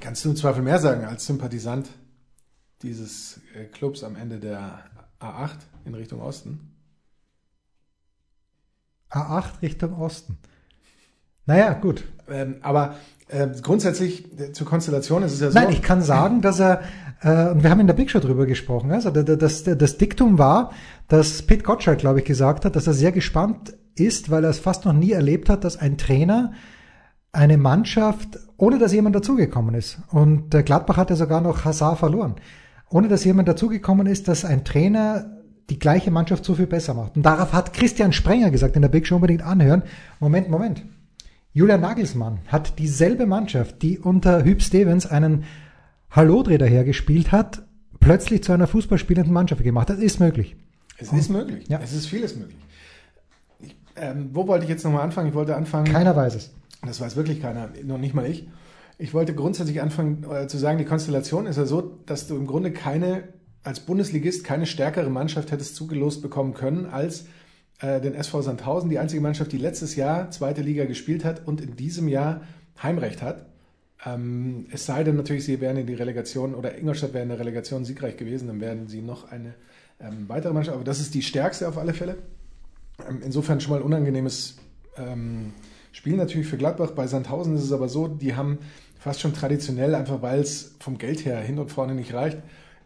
[0.00, 1.90] kannst du im Zweifel mehr sagen als Sympathisant
[2.80, 4.84] dieses äh, Clubs am Ende der
[5.20, 6.72] A8 in Richtung Osten.
[9.10, 10.38] A8 Richtung Osten.
[11.44, 12.04] Naja, gut.
[12.26, 12.96] Ähm, aber
[13.28, 15.58] äh, grundsätzlich äh, zur Konstellation ist es ja so.
[15.58, 16.82] Nein, ich kann sagen, dass er,
[17.22, 20.38] äh, und wir haben in der Big Show drüber gesprochen, also das, das, das Diktum
[20.38, 20.72] war,
[21.12, 24.58] dass Pete Gottschalk, glaube ich, gesagt hat, dass er sehr gespannt ist, weil er es
[24.58, 26.52] fast noch nie erlebt hat, dass ein Trainer
[27.32, 32.36] eine Mannschaft, ohne dass jemand dazugekommen ist, und Gladbach hat ja sogar noch Hazard verloren,
[32.88, 35.36] ohne dass jemand dazugekommen ist, dass ein Trainer
[35.68, 37.14] die gleiche Mannschaft so viel besser macht.
[37.14, 39.82] Und darauf hat Christian Sprenger gesagt, in der Big Show unbedingt anhören.
[40.18, 40.82] Moment, Moment.
[41.52, 45.44] Julian Nagelsmann hat dieselbe Mannschaft, die unter Hüb Stevens einen
[46.08, 47.64] Hallodreh dahergespielt hat,
[48.00, 49.90] plötzlich zu einer fußballspielenden Mannschaft gemacht.
[49.90, 50.56] Das ist möglich.
[50.98, 51.68] Es ist möglich.
[51.68, 51.80] Ja.
[51.82, 52.58] Es ist vieles möglich.
[53.60, 55.28] Ich, ähm, wo wollte ich jetzt nochmal anfangen?
[55.28, 55.92] Ich wollte anfangen.
[55.92, 56.50] Keiner weiß es.
[56.84, 58.48] Das weiß wirklich keiner, noch nicht mal ich.
[58.98, 62.46] Ich wollte grundsätzlich anfangen äh, zu sagen, die Konstellation ist ja so, dass du im
[62.46, 63.24] Grunde keine,
[63.62, 67.26] als Bundesligist keine stärkere Mannschaft hättest zugelost bekommen können als
[67.80, 71.60] äh, den SV Sandhausen, die einzige Mannschaft, die letztes Jahr zweite Liga gespielt hat und
[71.60, 72.42] in diesem Jahr
[72.82, 73.46] Heimrecht hat.
[74.04, 77.38] Ähm, es sei denn natürlich, sie wären in die Relegation oder Ingolstadt wäre in der
[77.38, 79.54] Relegation siegreich gewesen, dann wären sie noch eine
[80.02, 80.74] ähm, weitere Mannschaft.
[80.74, 82.18] Aber das ist die stärkste auf alle Fälle.
[83.08, 84.56] Ähm, insofern schon mal unangenehmes
[84.96, 85.52] ähm,
[85.92, 86.92] Spiel natürlich für Gladbach.
[86.92, 88.58] Bei Sandhausen ist es aber so, die haben
[88.98, 92.38] fast schon traditionell, einfach weil es vom Geld her hin und vorne nicht reicht,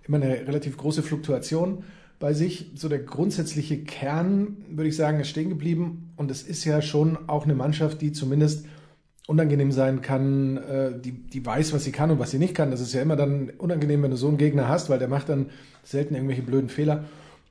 [0.07, 1.85] immer eine relativ große Fluktuation
[2.19, 2.73] bei sich.
[2.75, 6.13] So der grundsätzliche Kern, würde ich sagen, ist stehen geblieben.
[6.17, 8.67] Und es ist ja schon auch eine Mannschaft, die zumindest
[9.27, 12.71] unangenehm sein kann, äh, die, die weiß, was sie kann und was sie nicht kann.
[12.71, 15.29] Das ist ja immer dann unangenehm, wenn du so einen Gegner hast, weil der macht
[15.29, 15.47] dann
[15.83, 17.05] selten irgendwelche blöden Fehler.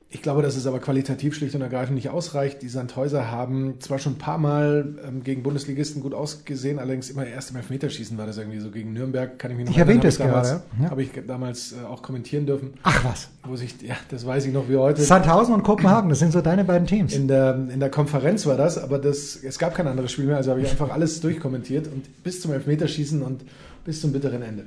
[0.08, 2.62] Ich glaube, dass es aber qualitativ schlicht und ergreifend nicht ausreicht.
[2.62, 7.26] Die Sandhäuser haben zwar schon ein paar Mal ähm, gegen Bundesligisten gut ausgesehen, allerdings immer
[7.26, 8.70] erst im Elfmeterschießen war das irgendwie so.
[8.70, 10.62] Gegen Nürnberg kann ich mich noch Ich erwähnte es gerade.
[10.80, 10.90] Ja.
[10.90, 13.30] Habe ich damals äh, auch kommentieren dürfen, Ach was.
[13.44, 15.02] wo sich, ja, das weiß ich noch wie heute.
[15.02, 17.12] Sandhausen und Kopenhagen, das sind so deine beiden Teams.
[17.12, 20.36] In der, in der Konferenz war das, aber das, es gab kein anderes Spiel mehr,
[20.36, 23.42] also habe ich einfach alles durchkommentiert und bis zum Elfmeterschießen und
[23.84, 24.66] bis zum bitteren Ende.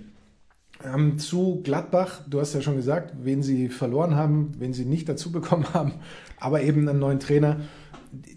[0.83, 5.09] Ähm, zu Gladbach, du hast ja schon gesagt, wen sie verloren haben, wen sie nicht
[5.09, 5.93] dazu bekommen haben,
[6.39, 7.57] aber eben einen neuen Trainer.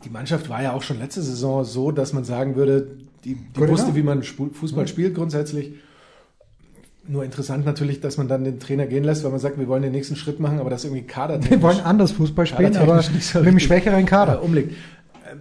[0.05, 3.69] Die Mannschaft war ja auch schon letzte Saison so, dass man sagen würde, die, die
[3.69, 5.75] wusste, wie man Fußball spielt grundsätzlich.
[7.07, 9.83] Nur interessant natürlich, dass man dann den Trainer gehen lässt, weil man sagt, wir wollen
[9.83, 13.39] den nächsten Schritt machen, aber das irgendwie Kader Wir wollen anders Fußball spielen, aber so
[13.39, 14.41] mit einem schwächeren Kader.
[14.41, 14.75] Äh, umlegt.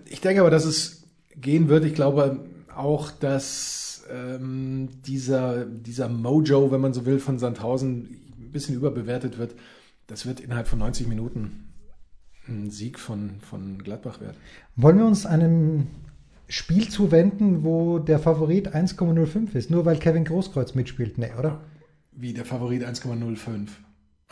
[0.05, 1.03] Ich denke aber, dass es
[1.35, 1.85] gehen wird.
[1.85, 2.39] Ich glaube
[2.75, 9.37] auch, dass ähm, dieser, dieser Mojo, wenn man so will, von Sandhausen ein bisschen überbewertet
[9.37, 9.55] wird.
[10.07, 11.71] Das wird innerhalb von 90 Minuten
[12.47, 14.37] ein Sieg von, von Gladbach werden.
[14.75, 15.87] Wollen wir uns einem
[16.47, 21.17] Spiel zuwenden, wo der Favorit 1,05 ist, nur weil Kevin Großkreuz mitspielt?
[21.17, 21.61] Nee, oder?
[22.11, 23.69] Wie der Favorit 1,05?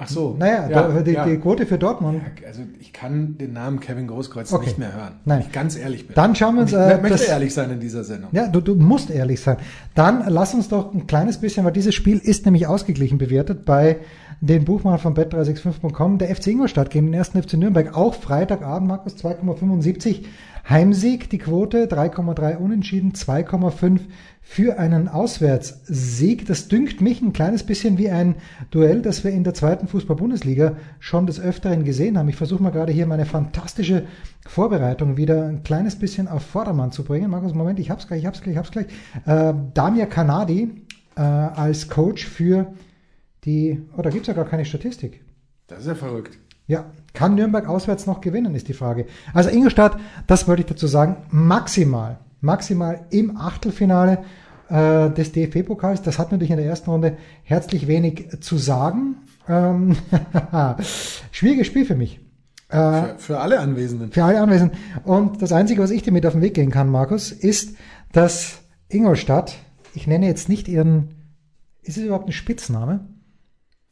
[0.02, 0.36] Ach so.
[0.40, 1.26] Naja, ja, da, die, ja.
[1.26, 2.22] die, Quote für Dortmund.
[2.42, 4.68] Ja, also ich kann den Namen Kevin Großkreuz okay.
[4.68, 5.20] nicht mehr hören.
[5.26, 5.40] Nein.
[5.40, 6.16] Wenn ich ganz ehrlich bin.
[6.16, 6.74] Dann schauen wir uns.
[6.74, 8.30] Und ich äh, möchte das, ehrlich sein in dieser Sendung.
[8.32, 9.58] Ja, du, du musst ehrlich sein.
[9.96, 13.98] Dann lass uns doch ein kleines bisschen, weil dieses Spiel ist nämlich ausgeglichen bewertet bei
[14.40, 16.18] den Buchmacher von bet365.com.
[16.18, 17.96] Der FC Ingolstadt gegen den ersten FC Nürnberg.
[17.96, 20.24] Auch Freitagabend, Markus, 2,75.
[20.70, 24.02] Heimsieg, die Quote 3,3 unentschieden, 2,5
[24.50, 26.48] für einen Auswärtssieg.
[26.48, 28.34] Das dünkt mich ein kleines bisschen wie ein
[28.72, 32.30] Duell, das wir in der zweiten Fußball-Bundesliga schon des Öfteren gesehen haben.
[32.30, 34.08] Ich versuche mal gerade hier meine fantastische
[34.48, 37.30] Vorbereitung wieder ein kleines bisschen auf Vordermann zu bringen.
[37.30, 38.88] Markus, Moment, ich hab's gleich, ich hab's gleich, ich hab's gleich.
[39.28, 40.84] Äh, Damir Kanadi
[41.16, 42.74] äh, als Coach für
[43.46, 45.24] die, oh, da gibt's ja gar keine Statistik.
[45.68, 46.40] Das ist ja verrückt.
[46.66, 49.06] Ja, kann Nürnberg auswärts noch gewinnen, ist die Frage.
[49.32, 54.24] Also Ingolstadt, das wollte ich dazu sagen, maximal, maximal im Achtelfinale
[54.70, 56.02] äh, des DFB-Pokals.
[56.02, 59.18] Das hat natürlich in der ersten Runde herzlich wenig zu sagen.
[59.48, 59.98] Ähm,
[61.32, 62.20] schwieriges Spiel für mich.
[62.70, 64.12] Äh, für, für, alle Anwesenden.
[64.12, 64.78] Für alle Anwesenden.
[65.04, 67.76] Und das Einzige, was ich dir mit auf den Weg gehen kann, Markus, ist,
[68.12, 69.56] dass Ingolstadt,
[69.94, 71.16] ich nenne jetzt nicht ihren,
[71.82, 73.08] ist es überhaupt ein Spitzname?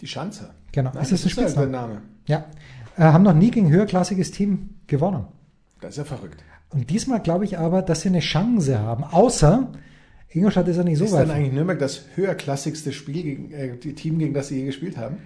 [0.01, 0.51] Die Schanze.
[0.71, 1.67] Genau, Nein, ist das ein Spitzname?
[1.67, 2.01] Name.
[2.27, 2.45] Ja,
[2.97, 5.25] äh, haben noch nie gegen höherklassiges Team gewonnen.
[5.81, 6.43] Das ist ja verrückt.
[6.69, 9.03] Und diesmal glaube ich aber, dass sie eine Chance haben.
[9.03, 9.71] Außer
[10.29, 11.23] Ingolstadt ist ja nicht so ist weit.
[11.23, 14.97] Ist dann eigentlich Nürnberg das höherklassigste Spiel gegen, äh, Team, gegen das sie je gespielt
[14.97, 15.17] haben?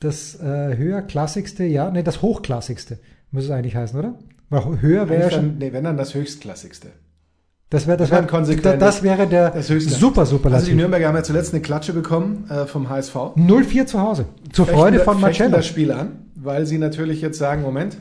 [0.00, 2.98] Das äh, höherklassigste, ja, nee, das hochklassigste
[3.30, 4.14] muss es eigentlich heißen, oder?
[4.50, 5.58] Weil höher wäre ja schon.
[5.58, 6.88] Nee, wenn dann das höchstklassigste.
[7.70, 10.50] Das wäre das, wär, das, das wäre der das super super.
[10.50, 13.14] Also die Nürnberger haben ja zuletzt eine Klatsche bekommen äh, vom HSV.
[13.14, 14.24] 0-4 zu Hause.
[14.52, 15.50] Zur fechten Freude von Marcello.
[15.56, 17.98] das Spiel an, weil sie natürlich jetzt sagen, Moment,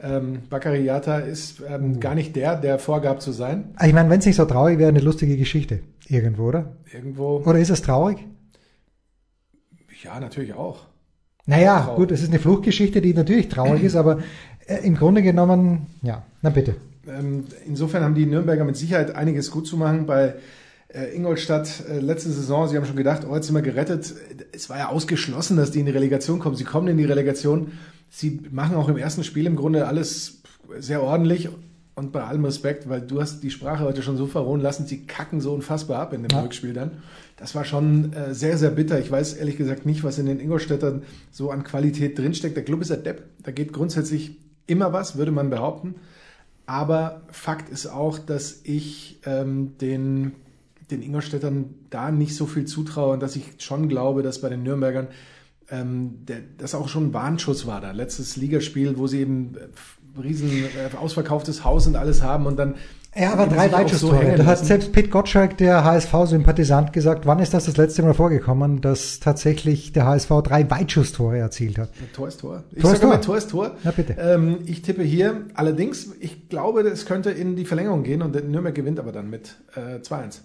[0.00, 3.74] ähm, Bakary Yata ist ähm, gar nicht der, der vorgab zu sein.
[3.84, 5.80] Ich meine, wenn es nicht so traurig wäre, eine lustige Geschichte.
[6.06, 6.76] Irgendwo, oder?
[6.92, 7.42] Irgendwo.
[7.44, 8.18] Oder ist es traurig?
[10.02, 10.86] Ja, natürlich auch.
[11.46, 11.96] Naja, traurig.
[11.96, 14.18] gut, es ist eine Fluchtgeschichte, die natürlich traurig ist, aber
[14.66, 16.76] äh, im Grunde genommen, ja, na bitte.
[17.08, 20.06] Ähm, insofern haben die Nürnberger mit Sicherheit einiges gut zu machen.
[20.06, 20.34] Bei
[20.88, 24.14] äh, Ingolstadt äh, letzte Saison, sie haben schon gedacht, oh, jetzt sind wir gerettet.
[24.52, 26.54] Es war ja ausgeschlossen, dass die in die Relegation kommen.
[26.54, 27.72] Sie kommen in die Relegation.
[28.10, 30.42] Sie machen auch im ersten Spiel im Grunde alles
[30.78, 31.48] sehr ordentlich
[31.98, 35.04] und bei allem Respekt, weil du hast die Sprache heute schon so verrohen lassen, sie
[35.04, 36.42] kacken so unfassbar ab in dem ja.
[36.42, 37.02] Rückspiel dann.
[37.36, 39.00] Das war schon äh, sehr, sehr bitter.
[39.00, 42.56] Ich weiß ehrlich gesagt nicht, was in den Ingolstädtern so an Qualität drinsteckt.
[42.56, 43.24] Der Club ist ein Depp.
[43.42, 44.36] Da geht grundsätzlich
[44.68, 45.96] immer was, würde man behaupten.
[46.66, 50.32] Aber Fakt ist auch, dass ich ähm, den,
[50.92, 54.62] den Ingolstädtern da nicht so viel zutraue und dass ich schon glaube, dass bei den
[54.62, 55.08] Nürnbergern
[55.70, 57.92] ähm, der, das auch schon ein Warnschuss war da.
[57.92, 62.74] Letztes Ligaspiel, wo sie eben äh, riesen äh, ausverkauftes Haus und alles haben und dann
[63.16, 64.32] ja, aber drei Weitschusstore.
[64.32, 68.14] So da hat selbst Pete Gottschalk, der HSV-Sympathisant, gesagt, wann ist das das letzte Mal
[68.14, 71.88] vorgekommen, dass tatsächlich der HSV drei Weitschusstore erzielt hat?
[72.12, 72.62] Tor ist Tor.
[72.70, 73.20] Ich Tor sage Tor.
[73.20, 73.70] Tor ist Tor.
[73.82, 74.14] Ja, bitte.
[74.20, 78.74] Ähm, ich tippe hier, allerdings, ich glaube, es könnte in die Verlängerung gehen und Nürnberg
[78.74, 80.40] gewinnt aber dann mit äh, 2-1.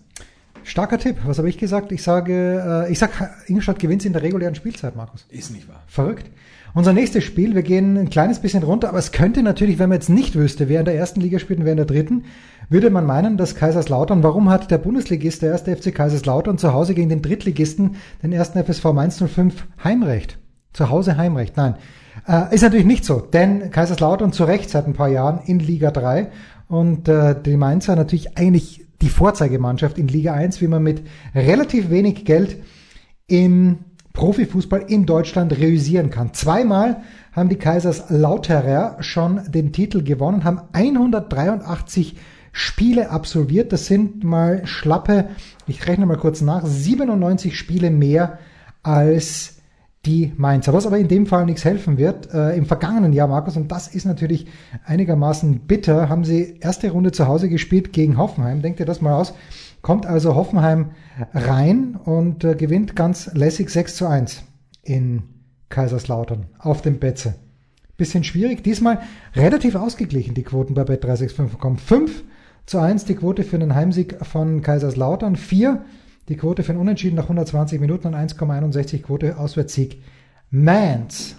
[0.64, 1.18] Starker Tipp.
[1.26, 1.92] Was habe ich gesagt?
[1.92, 3.12] Ich sage, äh, ich sag,
[3.48, 5.26] Ingolstadt gewinnt in der regulären Spielzeit, Markus.
[5.30, 5.84] Ist nicht wahr.
[5.88, 6.30] Verrückt.
[6.76, 9.98] Unser nächstes Spiel, wir gehen ein kleines bisschen runter, aber es könnte natürlich, wenn man
[9.98, 12.24] jetzt nicht wüsste, wer in der ersten Liga spielt und wer in der dritten,
[12.68, 16.96] würde man meinen, dass Kaiserslautern, warum hat der Bundesligist, der erste FC Kaiserslautern, zu Hause
[16.96, 20.40] gegen den Drittligisten, den ersten FSV Mainz 05, Heimrecht?
[20.74, 21.58] Zu Hause Heimrecht?
[21.58, 21.76] Nein.
[22.28, 25.92] Äh, ist natürlich nicht so, denn Kaiserslautern zu Recht seit ein paar Jahren in Liga
[25.92, 26.32] 3
[26.68, 31.02] und äh, die Mainzer natürlich eigentlich die Vorzeigemannschaft in Liga 1, wie man mit
[31.36, 32.64] relativ wenig Geld
[33.28, 33.80] im
[34.14, 36.34] Profifußball in Deutschland reüssieren kann.
[36.34, 42.16] Zweimal haben die Kaisers Lauterer schon den Titel gewonnen, haben 183
[42.54, 43.74] Spiele absolviert.
[43.74, 45.28] Das sind mal schlappe,
[45.68, 48.40] ich rechne mal kurz nach, 97 Spiele mehr
[48.84, 49.53] als
[50.06, 50.74] die Mainzer.
[50.74, 52.34] Was aber in dem Fall nichts helfen wird.
[52.34, 54.48] Äh, Im vergangenen Jahr, Markus, und das ist natürlich
[54.86, 58.62] einigermaßen bitter, haben sie erste Runde zu Hause gespielt gegen Hoffenheim.
[58.62, 59.34] Denkt ihr das mal aus?
[59.82, 60.92] Kommt also Hoffenheim
[61.34, 64.44] rein und äh, gewinnt ganz lässig 6 zu 1
[64.82, 65.24] in
[65.70, 67.36] Kaiserslautern auf dem Betze.
[67.96, 68.64] Bisschen schwierig.
[68.64, 69.02] Diesmal
[69.36, 71.78] relativ ausgeglichen die Quoten bei Bet365 kommen.
[71.78, 72.24] 5
[72.66, 75.36] zu 1 die Quote für einen Heimsieg von Kaiserslautern.
[75.36, 75.84] 4
[76.30, 80.02] Die Quote für ein Unentschieden nach 120 Minuten und 1,61 Quote Auswärtssieg.
[80.52, 81.36] Mans.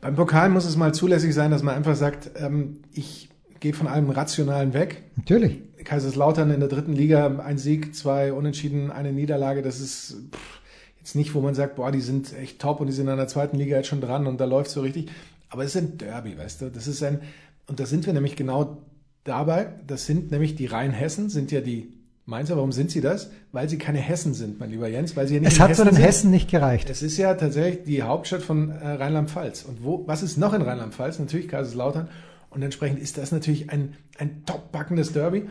[0.00, 3.28] Beim Pokal muss es mal zulässig sein, dass man einfach sagt, ähm, ich
[3.60, 5.02] gehe von allem Rationalen weg.
[5.16, 5.60] Natürlich.
[5.84, 10.60] Kaiserslautern in der dritten Liga, ein Sieg, zwei Unentschieden, eine Niederlage, das ist pff,
[10.98, 13.28] jetzt nicht, wo man sagt, boah, die sind echt top und die sind in der
[13.28, 15.08] zweiten Liga jetzt schon dran und da läuft so richtig.
[15.48, 17.20] Aber es ist ein Derby, weißt du, das ist ein,
[17.68, 18.82] und da sind wir nämlich genau
[19.22, 21.95] dabei, das sind nämlich die Rheinhessen, sind ja die
[22.28, 23.30] Mainzer, warum sind sie das?
[23.52, 25.84] Weil sie keine Hessen sind, mein lieber Jens, weil sie ja nicht Es hat so
[25.84, 25.94] den.
[25.94, 26.90] Hessen nicht gereicht.
[26.90, 29.62] Es ist ja tatsächlich die Hauptstadt von äh, Rheinland-Pfalz.
[29.62, 31.20] Und wo, was ist noch in Rheinland-Pfalz?
[31.20, 32.08] Natürlich Kaiserslautern.
[32.50, 35.48] Und entsprechend ist das natürlich ein, ein top backendes Derby.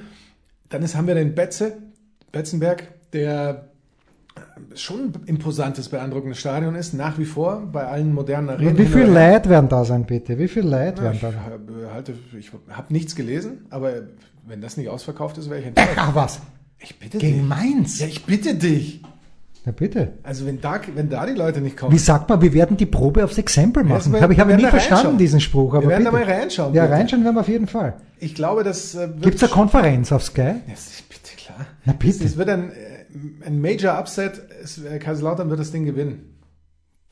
[0.69, 1.77] Dann ist, haben wir den Betze,
[2.33, 2.83] Betzenberg,
[3.13, 3.69] der
[4.35, 8.77] äh, schon ein imposantes, beeindruckendes Stadion ist, nach wie vor bei allen modernen Arenen.
[8.77, 9.07] Wie her.
[9.07, 10.37] Leute werden da sein, bitte?
[10.37, 11.39] Wie viele Leute Ja, werden ich da sein?
[11.45, 13.93] habe halte, ich habe nichts gelesen, aber
[14.45, 15.91] wenn das nicht ausverkauft ist, wäre ich enttäuscht.
[15.95, 16.41] Ach was,
[16.79, 17.47] Ich bitte gegen dich.
[17.47, 17.99] Mainz?
[17.99, 19.01] Ja, ich bitte dich.
[19.65, 20.13] Ja, bitte.
[20.21, 21.91] Also wenn da, wenn da die Leute nicht kommen.
[21.91, 24.13] Wie sagt man, wir werden die Probe aufs Exempel machen?
[24.13, 25.73] wir- Hab ich habe wir nie da verstanden, diesen Spruch.
[25.73, 26.25] Aber Wir werden da bitte.
[26.25, 26.93] mal reinschauen, Ja, bitte.
[26.95, 27.95] reinschauen werden wir auf jeden Fall.
[28.19, 30.41] Ich glaube, das äh, wird Gibt es eine Konferenz auf Sky?
[30.41, 30.53] Ja,
[31.09, 31.65] bitte klar.
[31.85, 32.23] Na bitte.
[32.23, 34.39] Es wird ein, äh, ein Major Upset.
[34.63, 36.34] Es, äh, Kaiserslautern wird das Ding gewinnen.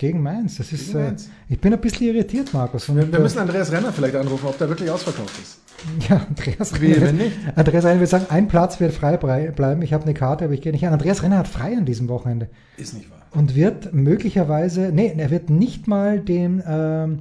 [0.03, 0.57] Gegen Mainz.
[0.57, 1.13] Das ist, äh,
[1.47, 2.89] ich bin ein bisschen irritiert, Markus.
[2.89, 5.61] Und, Wir, wir äh, müssen Andreas Renner vielleicht anrufen, ob der wirklich ausverkauft ist.
[6.09, 7.07] Ja, Andreas Wie, Renner.
[7.07, 7.37] wenn nicht?
[7.55, 9.81] Andreas Renner wird sagen, ein Platz wird frei bleiben.
[9.81, 10.89] Ich habe eine Karte, aber ich gehe nicht hin.
[10.89, 13.21] Andreas Renner hat frei an diesem Wochenende Ist nicht wahr.
[13.31, 17.19] und wird möglicherweise, nee, er wird nicht mal den, ähm,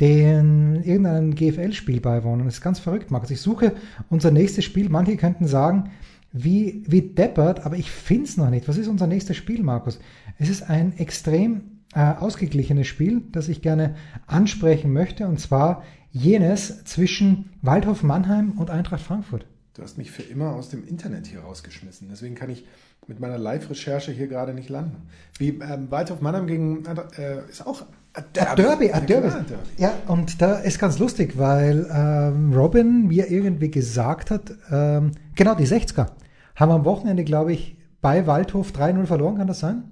[0.00, 2.46] den irgendeinem GFL-Spiel beiwohnen.
[2.46, 3.30] Das ist ganz verrückt, Markus.
[3.30, 3.72] Ich suche
[4.08, 4.88] unser nächstes Spiel.
[4.88, 5.90] Manche könnten sagen,
[6.30, 8.68] wie, wie deppert, aber ich finde es noch nicht.
[8.68, 9.98] Was ist unser nächstes Spiel, Markus?
[10.38, 13.94] Es ist ein extrem äh, ausgeglichenes Spiel, das ich gerne
[14.26, 19.46] ansprechen möchte, und zwar jenes zwischen Waldhof Mannheim und Eintracht Frankfurt.
[19.74, 22.08] Du hast mich für immer aus dem Internet hier rausgeschmissen.
[22.08, 22.64] Deswegen kann ich
[23.08, 25.08] mit meiner Live-Recherche hier gerade nicht landen.
[25.38, 26.84] Wie ähm, Waldhof Mannheim gegen
[27.18, 27.82] äh, ist auch
[28.14, 28.24] Ein
[28.56, 29.28] Derby, Ja, Derby.
[29.28, 29.54] Derby.
[29.76, 35.56] Ja, und da ist ganz lustig, weil ähm, Robin mir irgendwie gesagt hat, ähm, genau,
[35.56, 36.06] die 60er
[36.54, 39.82] haben am Wochenende, glaube ich, bei Waldhof 3-0 verloren, kann das sein?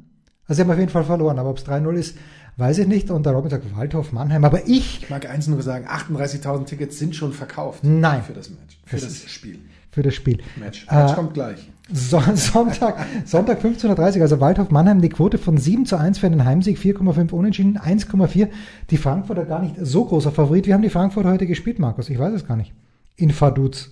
[0.46, 2.16] Also sie haben auf jeden Fall verloren, aber ob es 3-0 ist,
[2.57, 3.11] weiß ich nicht.
[3.11, 6.98] Und der Robin sagt, Waldhof, Mannheim, aber ich Ich mag eins nur sagen, 38.000 Tickets
[6.98, 7.85] sind schon verkauft.
[7.85, 8.22] Nein.
[8.22, 8.78] Für das Match.
[8.85, 9.59] Für Das das, Spiel.
[9.90, 10.42] für das Spiel.
[10.57, 10.87] Match.
[10.90, 11.70] Äh, Match kommt gleich.
[11.92, 16.31] So, Sonntag, Sonntag 15.30 Uhr, also Waldhof Mannheim, die Quote von 7 zu 1 für
[16.31, 18.48] den Heimsieg, 4,5 Unentschieden, 1,4.
[18.90, 20.66] Die Frankfurter gar nicht so großer Favorit.
[20.66, 22.09] Wie haben die Frankfurter heute gespielt, Markus?
[22.09, 22.72] Ich weiß es gar nicht.
[23.16, 23.90] In Vaduz.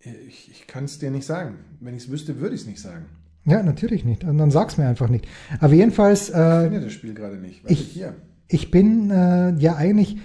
[0.00, 1.56] Ich, ich kann es dir nicht sagen.
[1.80, 3.06] Wenn ich es wüsste, würde ich es nicht sagen.
[3.46, 4.24] Ja, natürlich nicht.
[4.24, 5.26] Und dann sag's mir einfach nicht.
[5.60, 7.62] Aber jedenfalls, Ich äh, finde das Spiel gerade nicht.
[7.62, 8.14] Warte, ich- hier.
[8.48, 10.18] ich bin äh, ja eigentlich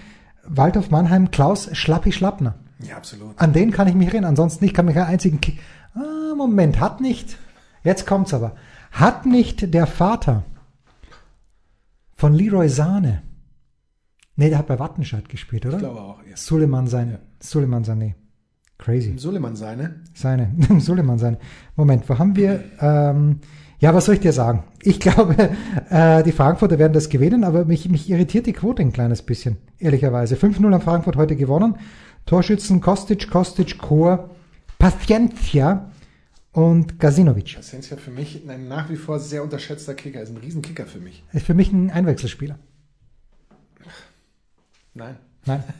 [0.44, 2.54] Waldhof Mannheim Klaus Schlappi Schlappner.
[2.82, 3.38] Ja, absolut.
[3.38, 4.30] An den kann ich mich erinnern.
[4.30, 5.40] Ansonsten nicht, kann mich keinen einzigen.
[5.40, 5.58] Ki
[5.94, 7.36] ah, Moment, hat nicht.
[7.84, 8.56] Jetzt kommt's aber.
[8.90, 10.44] Hat nicht der Vater
[12.16, 13.22] von Leroy Sahne.
[14.36, 15.74] Nee, der hat bei Wattenscheid gespielt, oder?
[15.76, 16.22] Ich glaube auch.
[16.28, 16.36] Ja.
[16.36, 17.10] Suleiman sein.
[17.12, 17.18] Ja.
[17.40, 18.14] Suleiman Sané.
[18.80, 19.14] Crazy.
[19.18, 19.96] Suleiman seine.
[20.14, 20.50] Seine.
[20.80, 21.36] Suleiman sein.
[21.76, 22.64] Moment, wo haben wir?
[22.80, 23.40] Ähm,
[23.78, 24.64] ja, was soll ich dir sagen?
[24.82, 25.50] Ich glaube,
[25.90, 29.58] äh, die Frankfurter werden das gewinnen, aber mich, mich irritiert die Quote ein kleines bisschen,
[29.78, 30.34] ehrlicherweise.
[30.34, 31.76] 5-0 haben Frankfurt heute gewonnen.
[32.24, 34.30] Torschützen Kostic, Kostic, Chor,
[34.78, 35.90] Paciencia
[36.52, 37.56] und Gazinovic.
[37.56, 40.22] Paciencia für mich ein nach wie vor sehr unterschätzter Kicker.
[40.22, 41.22] Ist ein Riesenkicker für mich.
[41.34, 42.58] Ist für mich ein Einwechselspieler.
[44.94, 45.16] Nein.
[45.44, 45.62] Nein.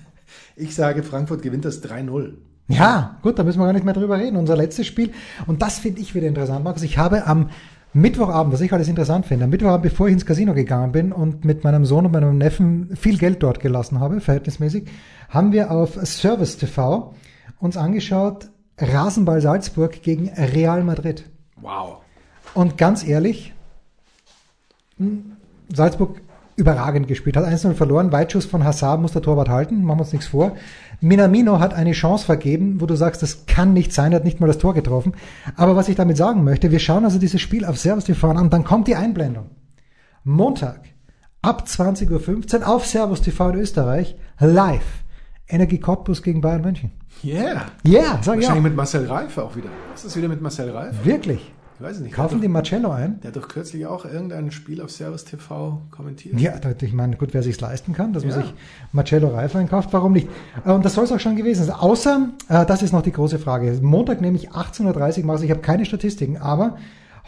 [0.54, 2.34] Ich sage, Frankfurt gewinnt das 3-0.
[2.70, 4.36] Ja, gut, da müssen wir gar nicht mehr drüber reden.
[4.36, 5.12] Unser letztes Spiel.
[5.46, 6.82] Und das finde ich wieder interessant, Markus.
[6.82, 7.50] Ich habe am
[7.92, 11.44] Mittwochabend, was ich alles interessant finde, am Mittwochabend, bevor ich ins Casino gegangen bin und
[11.44, 14.88] mit meinem Sohn und meinem Neffen viel Geld dort gelassen habe, verhältnismäßig,
[15.28, 17.12] haben wir auf Service TV
[17.58, 21.24] uns angeschaut, Rasenball Salzburg gegen Real Madrid.
[21.60, 21.96] Wow.
[22.54, 23.52] Und ganz ehrlich,
[24.96, 25.32] hm,
[25.72, 26.20] Salzburg
[26.60, 30.12] überragend gespielt, hat 1-0 verloren, Weitschuss von Hazard muss der Torwart halten, machen wir uns
[30.12, 30.52] nichts vor.
[31.00, 34.40] Minamino hat eine Chance vergeben, wo du sagst, das kann nicht sein, er hat nicht
[34.40, 35.14] mal das Tor getroffen.
[35.56, 38.50] Aber was ich damit sagen möchte, wir schauen also dieses Spiel auf Servus TV an
[38.50, 39.50] dann kommt die Einblendung.
[40.22, 40.82] Montag
[41.42, 45.04] ab 20.15 Uhr auf Servus TV in Österreich, live,
[45.48, 46.92] Energie Cottbus gegen Bayern München.
[47.24, 47.66] Yeah.
[47.82, 48.60] Ja, sag ich Wahrscheinlich auch.
[48.60, 49.68] mit Marcel Reif auch wieder.
[49.94, 51.04] Ist das wieder mit Marcel Reif?
[51.04, 51.52] Wirklich.
[51.80, 52.14] Ich weiß nicht.
[52.14, 53.20] Kaufen die Marcello ein?
[53.22, 56.38] der hat doch kürzlich auch irgendein Spiel auf Servus TV kommentiert.
[56.38, 58.42] Ja, ich meine, gut, wer sich's leisten kann, dass man Ja.
[58.42, 58.52] sich
[58.92, 60.28] Marcello Reif einkauft, warum nicht?
[60.66, 61.74] Äh, Und das soll es auch schon gewesen sein.
[61.76, 63.78] Außer, äh, das ist noch die große Frage.
[63.80, 66.76] Montag nämlich 18.30 Uhr Maß, ich habe keine Statistiken, aber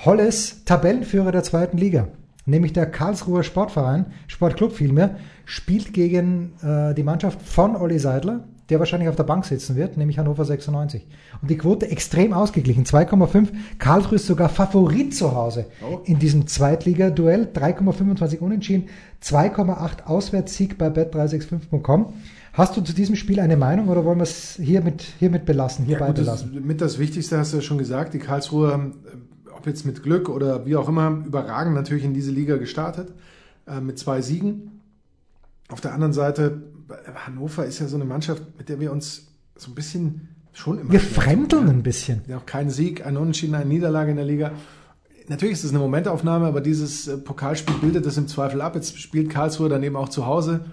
[0.05, 2.09] Holles, Tabellenführer der zweiten Liga,
[2.45, 8.41] nämlich der Karlsruher Sportverein, Sportclub vielmehr, spielt gegen äh, die Mannschaft von Olli Seidler,
[8.73, 11.07] der wahrscheinlich auf der Bank sitzen wird, nämlich Hannover 96.
[11.41, 13.49] Und die Quote extrem ausgeglichen, 2,5.
[13.79, 16.01] Karlsruhe ist sogar Favorit zu Hause Oh.
[16.05, 18.89] in diesem Zweitliga-Duell, 3,25 unentschieden,
[19.23, 22.13] 2,8 Auswärtssieg bei bet365.com.
[22.55, 26.09] Hast du zu diesem Spiel eine Meinung oder wollen wir es hiermit, hiermit belassen, hierbei
[26.09, 26.67] das, belassen?
[26.67, 28.13] mit das Wichtigste hast du ja schon gesagt.
[28.15, 28.75] Die Karlsruher,
[29.07, 33.13] äh, ob jetzt mit Glück oder wie auch immer, überragend natürlich in diese Liga gestartet.
[33.67, 34.81] Äh, mit zwei Siegen.
[35.69, 36.63] Auf der anderen Seite,
[37.15, 40.93] Hannover ist ja so eine Mannschaft, mit der wir uns so ein bisschen schon immer.
[40.93, 42.23] Wir fremdeln ein bisschen.
[42.27, 44.53] Ja, auch kein Sieg, ein Unentschieden, eine Niederlage in der Liga.
[45.29, 48.75] Natürlich ist es eine Momentaufnahme, aber dieses äh, Pokalspiel bildet das im Zweifel ab.
[48.75, 50.65] Jetzt spielt Karlsruhe daneben auch zu Hause.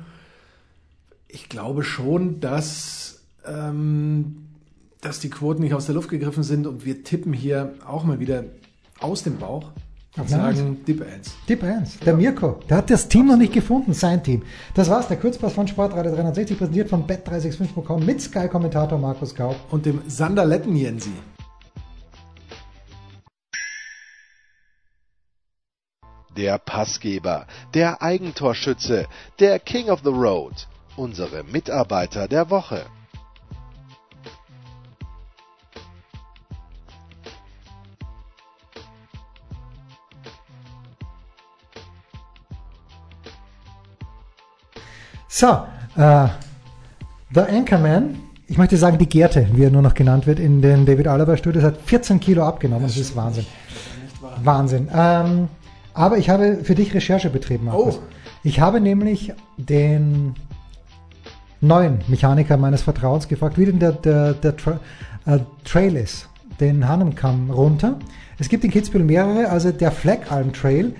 [1.27, 4.47] Ich glaube schon, dass, ähm,
[5.01, 8.19] dass die Quoten nicht aus der Luft gegriffen sind und wir tippen hier auch mal
[8.19, 8.45] wieder
[8.99, 9.71] aus dem Bauch
[10.17, 10.57] und Nice.
[10.57, 11.35] sagen Dip 1.
[11.47, 11.99] Tipp 1.
[11.99, 14.43] Der Mirko, der hat das Team noch nicht gefunden, sein Team.
[14.73, 19.55] Das war's, der Kurzpass von Sportradio 360, präsentiert von bet365.com mit Sky-Kommentator Markus Gaub.
[19.69, 21.11] Und dem Sander Lettenjensi.
[26.35, 29.07] Der Passgeber, der Eigentorschütze,
[29.39, 32.85] der King of the Road, unsere Mitarbeiter der Woche.
[45.31, 45.45] So,
[45.95, 46.27] äh,
[47.35, 48.15] The Anchorman,
[48.47, 51.37] ich möchte sagen die Gerte, wie er nur noch genannt wird, in den David Alaba
[51.37, 52.87] Studios, hat 14 Kilo abgenommen.
[52.87, 53.45] Das ist Wahnsinn.
[54.43, 54.89] Wahnsinn.
[54.91, 55.47] Ähm,
[55.93, 57.97] aber ich habe für dich Recherche betrieben, Markus.
[57.97, 58.01] Oh.
[58.43, 60.33] Ich habe nämlich den
[61.61, 64.79] neuen Mechaniker meines Vertrauens gefragt, wie denn der, der, der Tra
[65.27, 66.27] äh, Trail ist.
[66.59, 67.99] Den Hahnenkamm runter.
[68.39, 70.95] Es gibt in Kitzbühel mehrere, also der Fleckalm Trail,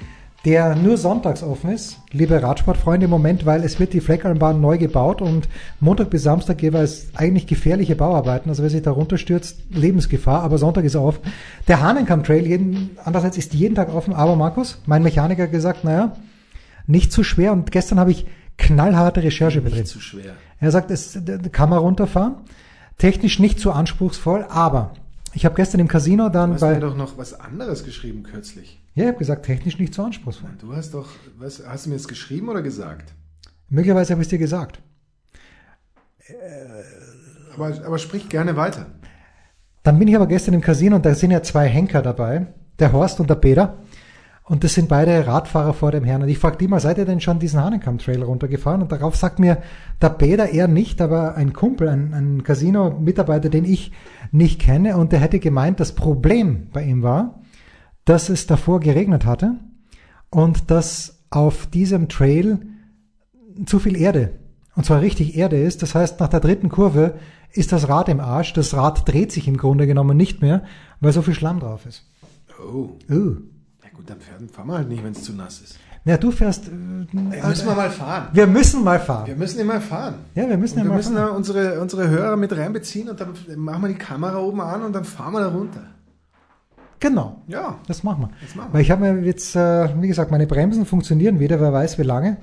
[0.46, 1.98] der nur sonntags offen ist.
[2.12, 5.50] Liebe Radsportfreunde, im Moment, weil es wird die Fleckalmbahn neu gebaut und
[5.80, 8.50] Montag bis Samstag jeweils eigentlich gefährliche Bauarbeiten.
[8.50, 11.22] Also wer sich da runterstürzt, Lebensgefahr, aber Sonntag ist er offen.
[11.68, 15.84] Der Hahnenkamm Trail, jeden, andererseits ist jeden Tag offen, aber Markus, mein Mechaniker hat gesagt,
[15.84, 16.16] naja,
[16.88, 18.26] nicht zu schwer und gestern habe ich
[18.58, 19.82] knallharte Recherche betrieben.
[19.82, 20.34] Nicht zu schwer.
[20.60, 21.20] Er sagt, es
[21.52, 22.36] kann man runterfahren.
[22.98, 24.92] Technisch nicht zu anspruchsvoll, aber
[25.34, 26.80] ich habe gestern im Casino dann Du hast mir bei.
[26.80, 28.82] doch noch was anderes geschrieben kürzlich.
[28.96, 30.50] Ja, ich habe gesagt, technisch nicht zu anspruchsvoll.
[30.60, 33.14] Du hast doch, was, hast du mir das geschrieben oder gesagt?
[33.70, 34.80] Möglicherweise habe ich es dir gesagt.
[37.54, 38.88] Aber, aber sprich gerne weiter.
[39.84, 42.48] Dann bin ich aber gestern im Casino und da sind ja zwei Henker dabei,
[42.80, 43.78] der Horst und der Peter.
[44.50, 46.24] Und das sind beide Radfahrer vor dem Herrn.
[46.24, 48.82] Und ich frage die mal, seid ihr denn schon diesen Hahnenkamm-Trail runtergefahren?
[48.82, 49.60] Und darauf sagt mir
[50.02, 53.92] der Peter eher nicht, aber ein Kumpel, ein, ein Casino-Mitarbeiter, den ich
[54.32, 54.98] nicht kenne.
[54.98, 57.42] Und der hätte gemeint, das Problem bei ihm war,
[58.06, 59.60] dass es davor geregnet hatte
[60.32, 62.60] und dass auf diesem Trail
[63.68, 64.32] zu viel Erde,
[64.76, 65.84] und zwar richtig Erde ist.
[65.84, 67.20] Das heißt, nach der dritten Kurve
[67.54, 68.54] ist das Rad im Arsch.
[68.54, 70.64] Das Rad dreht sich im Grunde genommen nicht mehr,
[71.02, 72.10] weil so viel Schlamm drauf ist.
[72.60, 72.98] Oh.
[73.14, 73.36] Uh.
[74.00, 75.78] Gut, dann fahren, fahren wir halt nicht, wenn es zu nass ist.
[76.06, 76.70] Ja, du fährst.
[76.70, 78.30] Äh, Ey, müssen wir mal fahren.
[78.32, 79.28] wir müssen mal fahren.
[79.28, 80.16] Wir müssen immer fahren.
[80.36, 81.36] Ja, wir müssen Und ja wir müssen fahren.
[81.36, 85.04] unsere, unsere Hörer mit reinbeziehen und dann machen wir die Kamera oben an und dann
[85.04, 85.82] fahren wir da runter.
[87.02, 87.42] Genau.
[87.48, 87.76] Ja.
[87.88, 88.30] Das machen wir.
[88.42, 88.74] Das machen wir.
[88.76, 92.04] Weil ich habe mir jetzt, äh, wie gesagt, meine Bremsen funktionieren wieder, wer weiß wie
[92.04, 92.38] lange.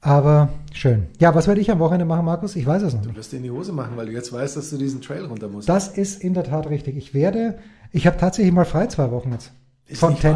[0.00, 1.08] Aber schön.
[1.18, 2.56] Ja, was werde ich am Wochenende machen, Markus?
[2.56, 3.12] Ich weiß es noch nicht.
[3.12, 5.26] Du wirst dir in die Hose machen, weil du jetzt weißt, dass du diesen Trail
[5.26, 5.68] runter musst.
[5.68, 6.96] Das ist in der Tat richtig.
[6.96, 7.58] Ich werde,
[7.92, 9.52] ich habe tatsächlich mal frei zwei Wochen jetzt.
[9.86, 10.32] Ist von nicht wahr.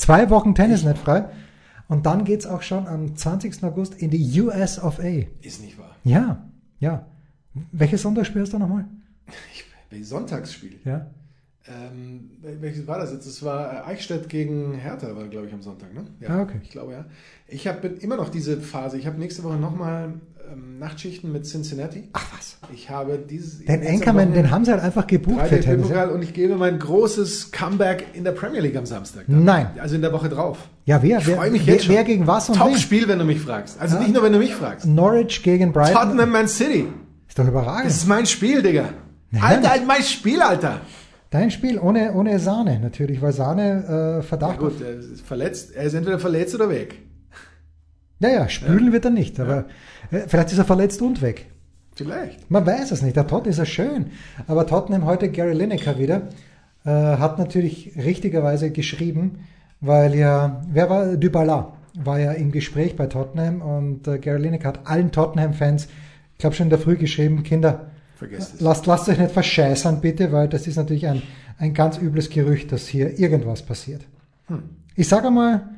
[0.00, 1.26] Zwei Wochen Tennisnet frei.
[1.86, 3.62] Und dann geht's auch schon am 20.
[3.64, 5.26] August in die US of A.
[5.42, 5.94] ist nicht wahr.
[6.04, 7.06] Ja, ja.
[7.72, 8.86] Welches Sonntag spielst du nochmal?
[9.92, 10.78] Ich, Sonntagsspiel.
[10.84, 11.10] Ja.
[11.66, 13.26] Ähm, welches war das jetzt?
[13.26, 16.04] Das war äh, Eichstätt gegen Hertha, war glaube ich am Sonntag, ne?
[16.28, 16.60] Ah, okay.
[16.62, 17.04] Ich glaube ja.
[17.48, 18.98] Ich habe immer noch diese Phase.
[18.98, 20.14] Ich habe nächste Woche nochmal
[20.52, 22.08] ähm, Nachtschichten mit Cincinnati.
[22.12, 22.58] Ach was.
[22.72, 23.64] Ich habe dieses.
[23.64, 25.90] Den Anchorman, den haben sie halt einfach gebucht für Tennis.
[25.90, 29.24] Und ich gebe mein großes Comeback in der Premier League am Samstag.
[29.28, 29.44] dann.
[29.44, 29.68] Nein.
[29.78, 30.68] Also in der Woche drauf.
[30.86, 31.18] Ja, wer?
[31.18, 31.94] Ich wer, freue mich wer, jetzt schon.
[31.94, 32.56] wer gegen was und?
[32.56, 33.80] Top-Spiel, wenn du mich fragst.
[33.80, 34.86] Also nicht nur, wenn du mich fragst.
[34.86, 35.94] Norwich gegen Brighton.
[35.94, 36.88] Tottenham Man City.
[37.28, 37.86] Ist doch überragend.
[37.86, 38.88] Das ist mein Spiel, Digga.
[39.30, 39.42] Ja.
[39.42, 40.80] Alter, mein Spiel, Alter.
[41.30, 45.20] Dein Spiel ohne, ohne Sahne natürlich, weil Sahne äh, Ja, Verdacht auf gut, er ist
[45.20, 45.76] verletzt.
[45.76, 46.96] Er ist entweder verletzt oder weg.
[48.20, 49.64] Ja, ja, spülen wird er nicht, aber
[50.10, 51.46] äh, vielleicht ist er verletzt und weg.
[51.96, 52.50] Vielleicht.
[52.50, 53.16] Man weiß es nicht.
[53.16, 54.06] Der Tottenham ist ja schön.
[54.46, 56.28] Aber Tottenham heute Gary Lineker wieder
[56.84, 59.40] äh, hat natürlich richtigerweise geschrieben,
[59.80, 61.72] weil ja, wer war Dybala?
[61.94, 65.88] War ja im Gespräch bei Tottenham und äh, Gary Lineker hat allen Tottenham-Fans,
[66.32, 68.60] ich glaube schon in der Früh geschrieben, Kinder, Vergesst es.
[68.60, 71.22] lasst, lasst euch nicht verscheißern bitte, weil das ist natürlich ein,
[71.58, 74.02] ein ganz übles Gerücht, dass hier irgendwas passiert.
[74.46, 74.62] Hm.
[74.94, 75.68] Ich sage mal,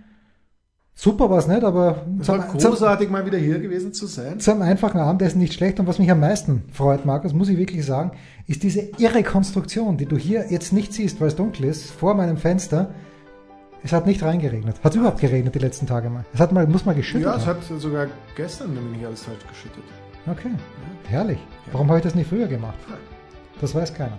[0.95, 4.07] Super war es nicht, aber Es war zum, zum, großartig, mal wieder hier gewesen zu
[4.07, 4.39] sein.
[4.39, 5.81] zum einfachen Abendessen nicht schlecht.
[5.81, 8.13] Und was mich am meisten freut, Markus, muss ich wirklich sagen,
[8.47, 12.15] ist diese irre Konstruktion, die du hier jetzt nicht siehst, weil es dunkel ist, vor
[12.15, 12.91] meinem Fenster.
[13.83, 14.77] Es hat nicht reingeregnet.
[14.85, 16.25] Hat überhaupt geregnet die letzten Tage mal.
[16.35, 17.59] Es hat mal, muss mal geschüttet Ja, es haben.
[17.59, 19.83] hat sogar gestern nämlich nicht alles falsch geschüttet.
[20.31, 20.51] Okay,
[21.09, 21.39] herrlich.
[21.73, 22.79] Warum habe ich das nicht früher gemacht?
[23.61, 24.19] Das weiß keiner.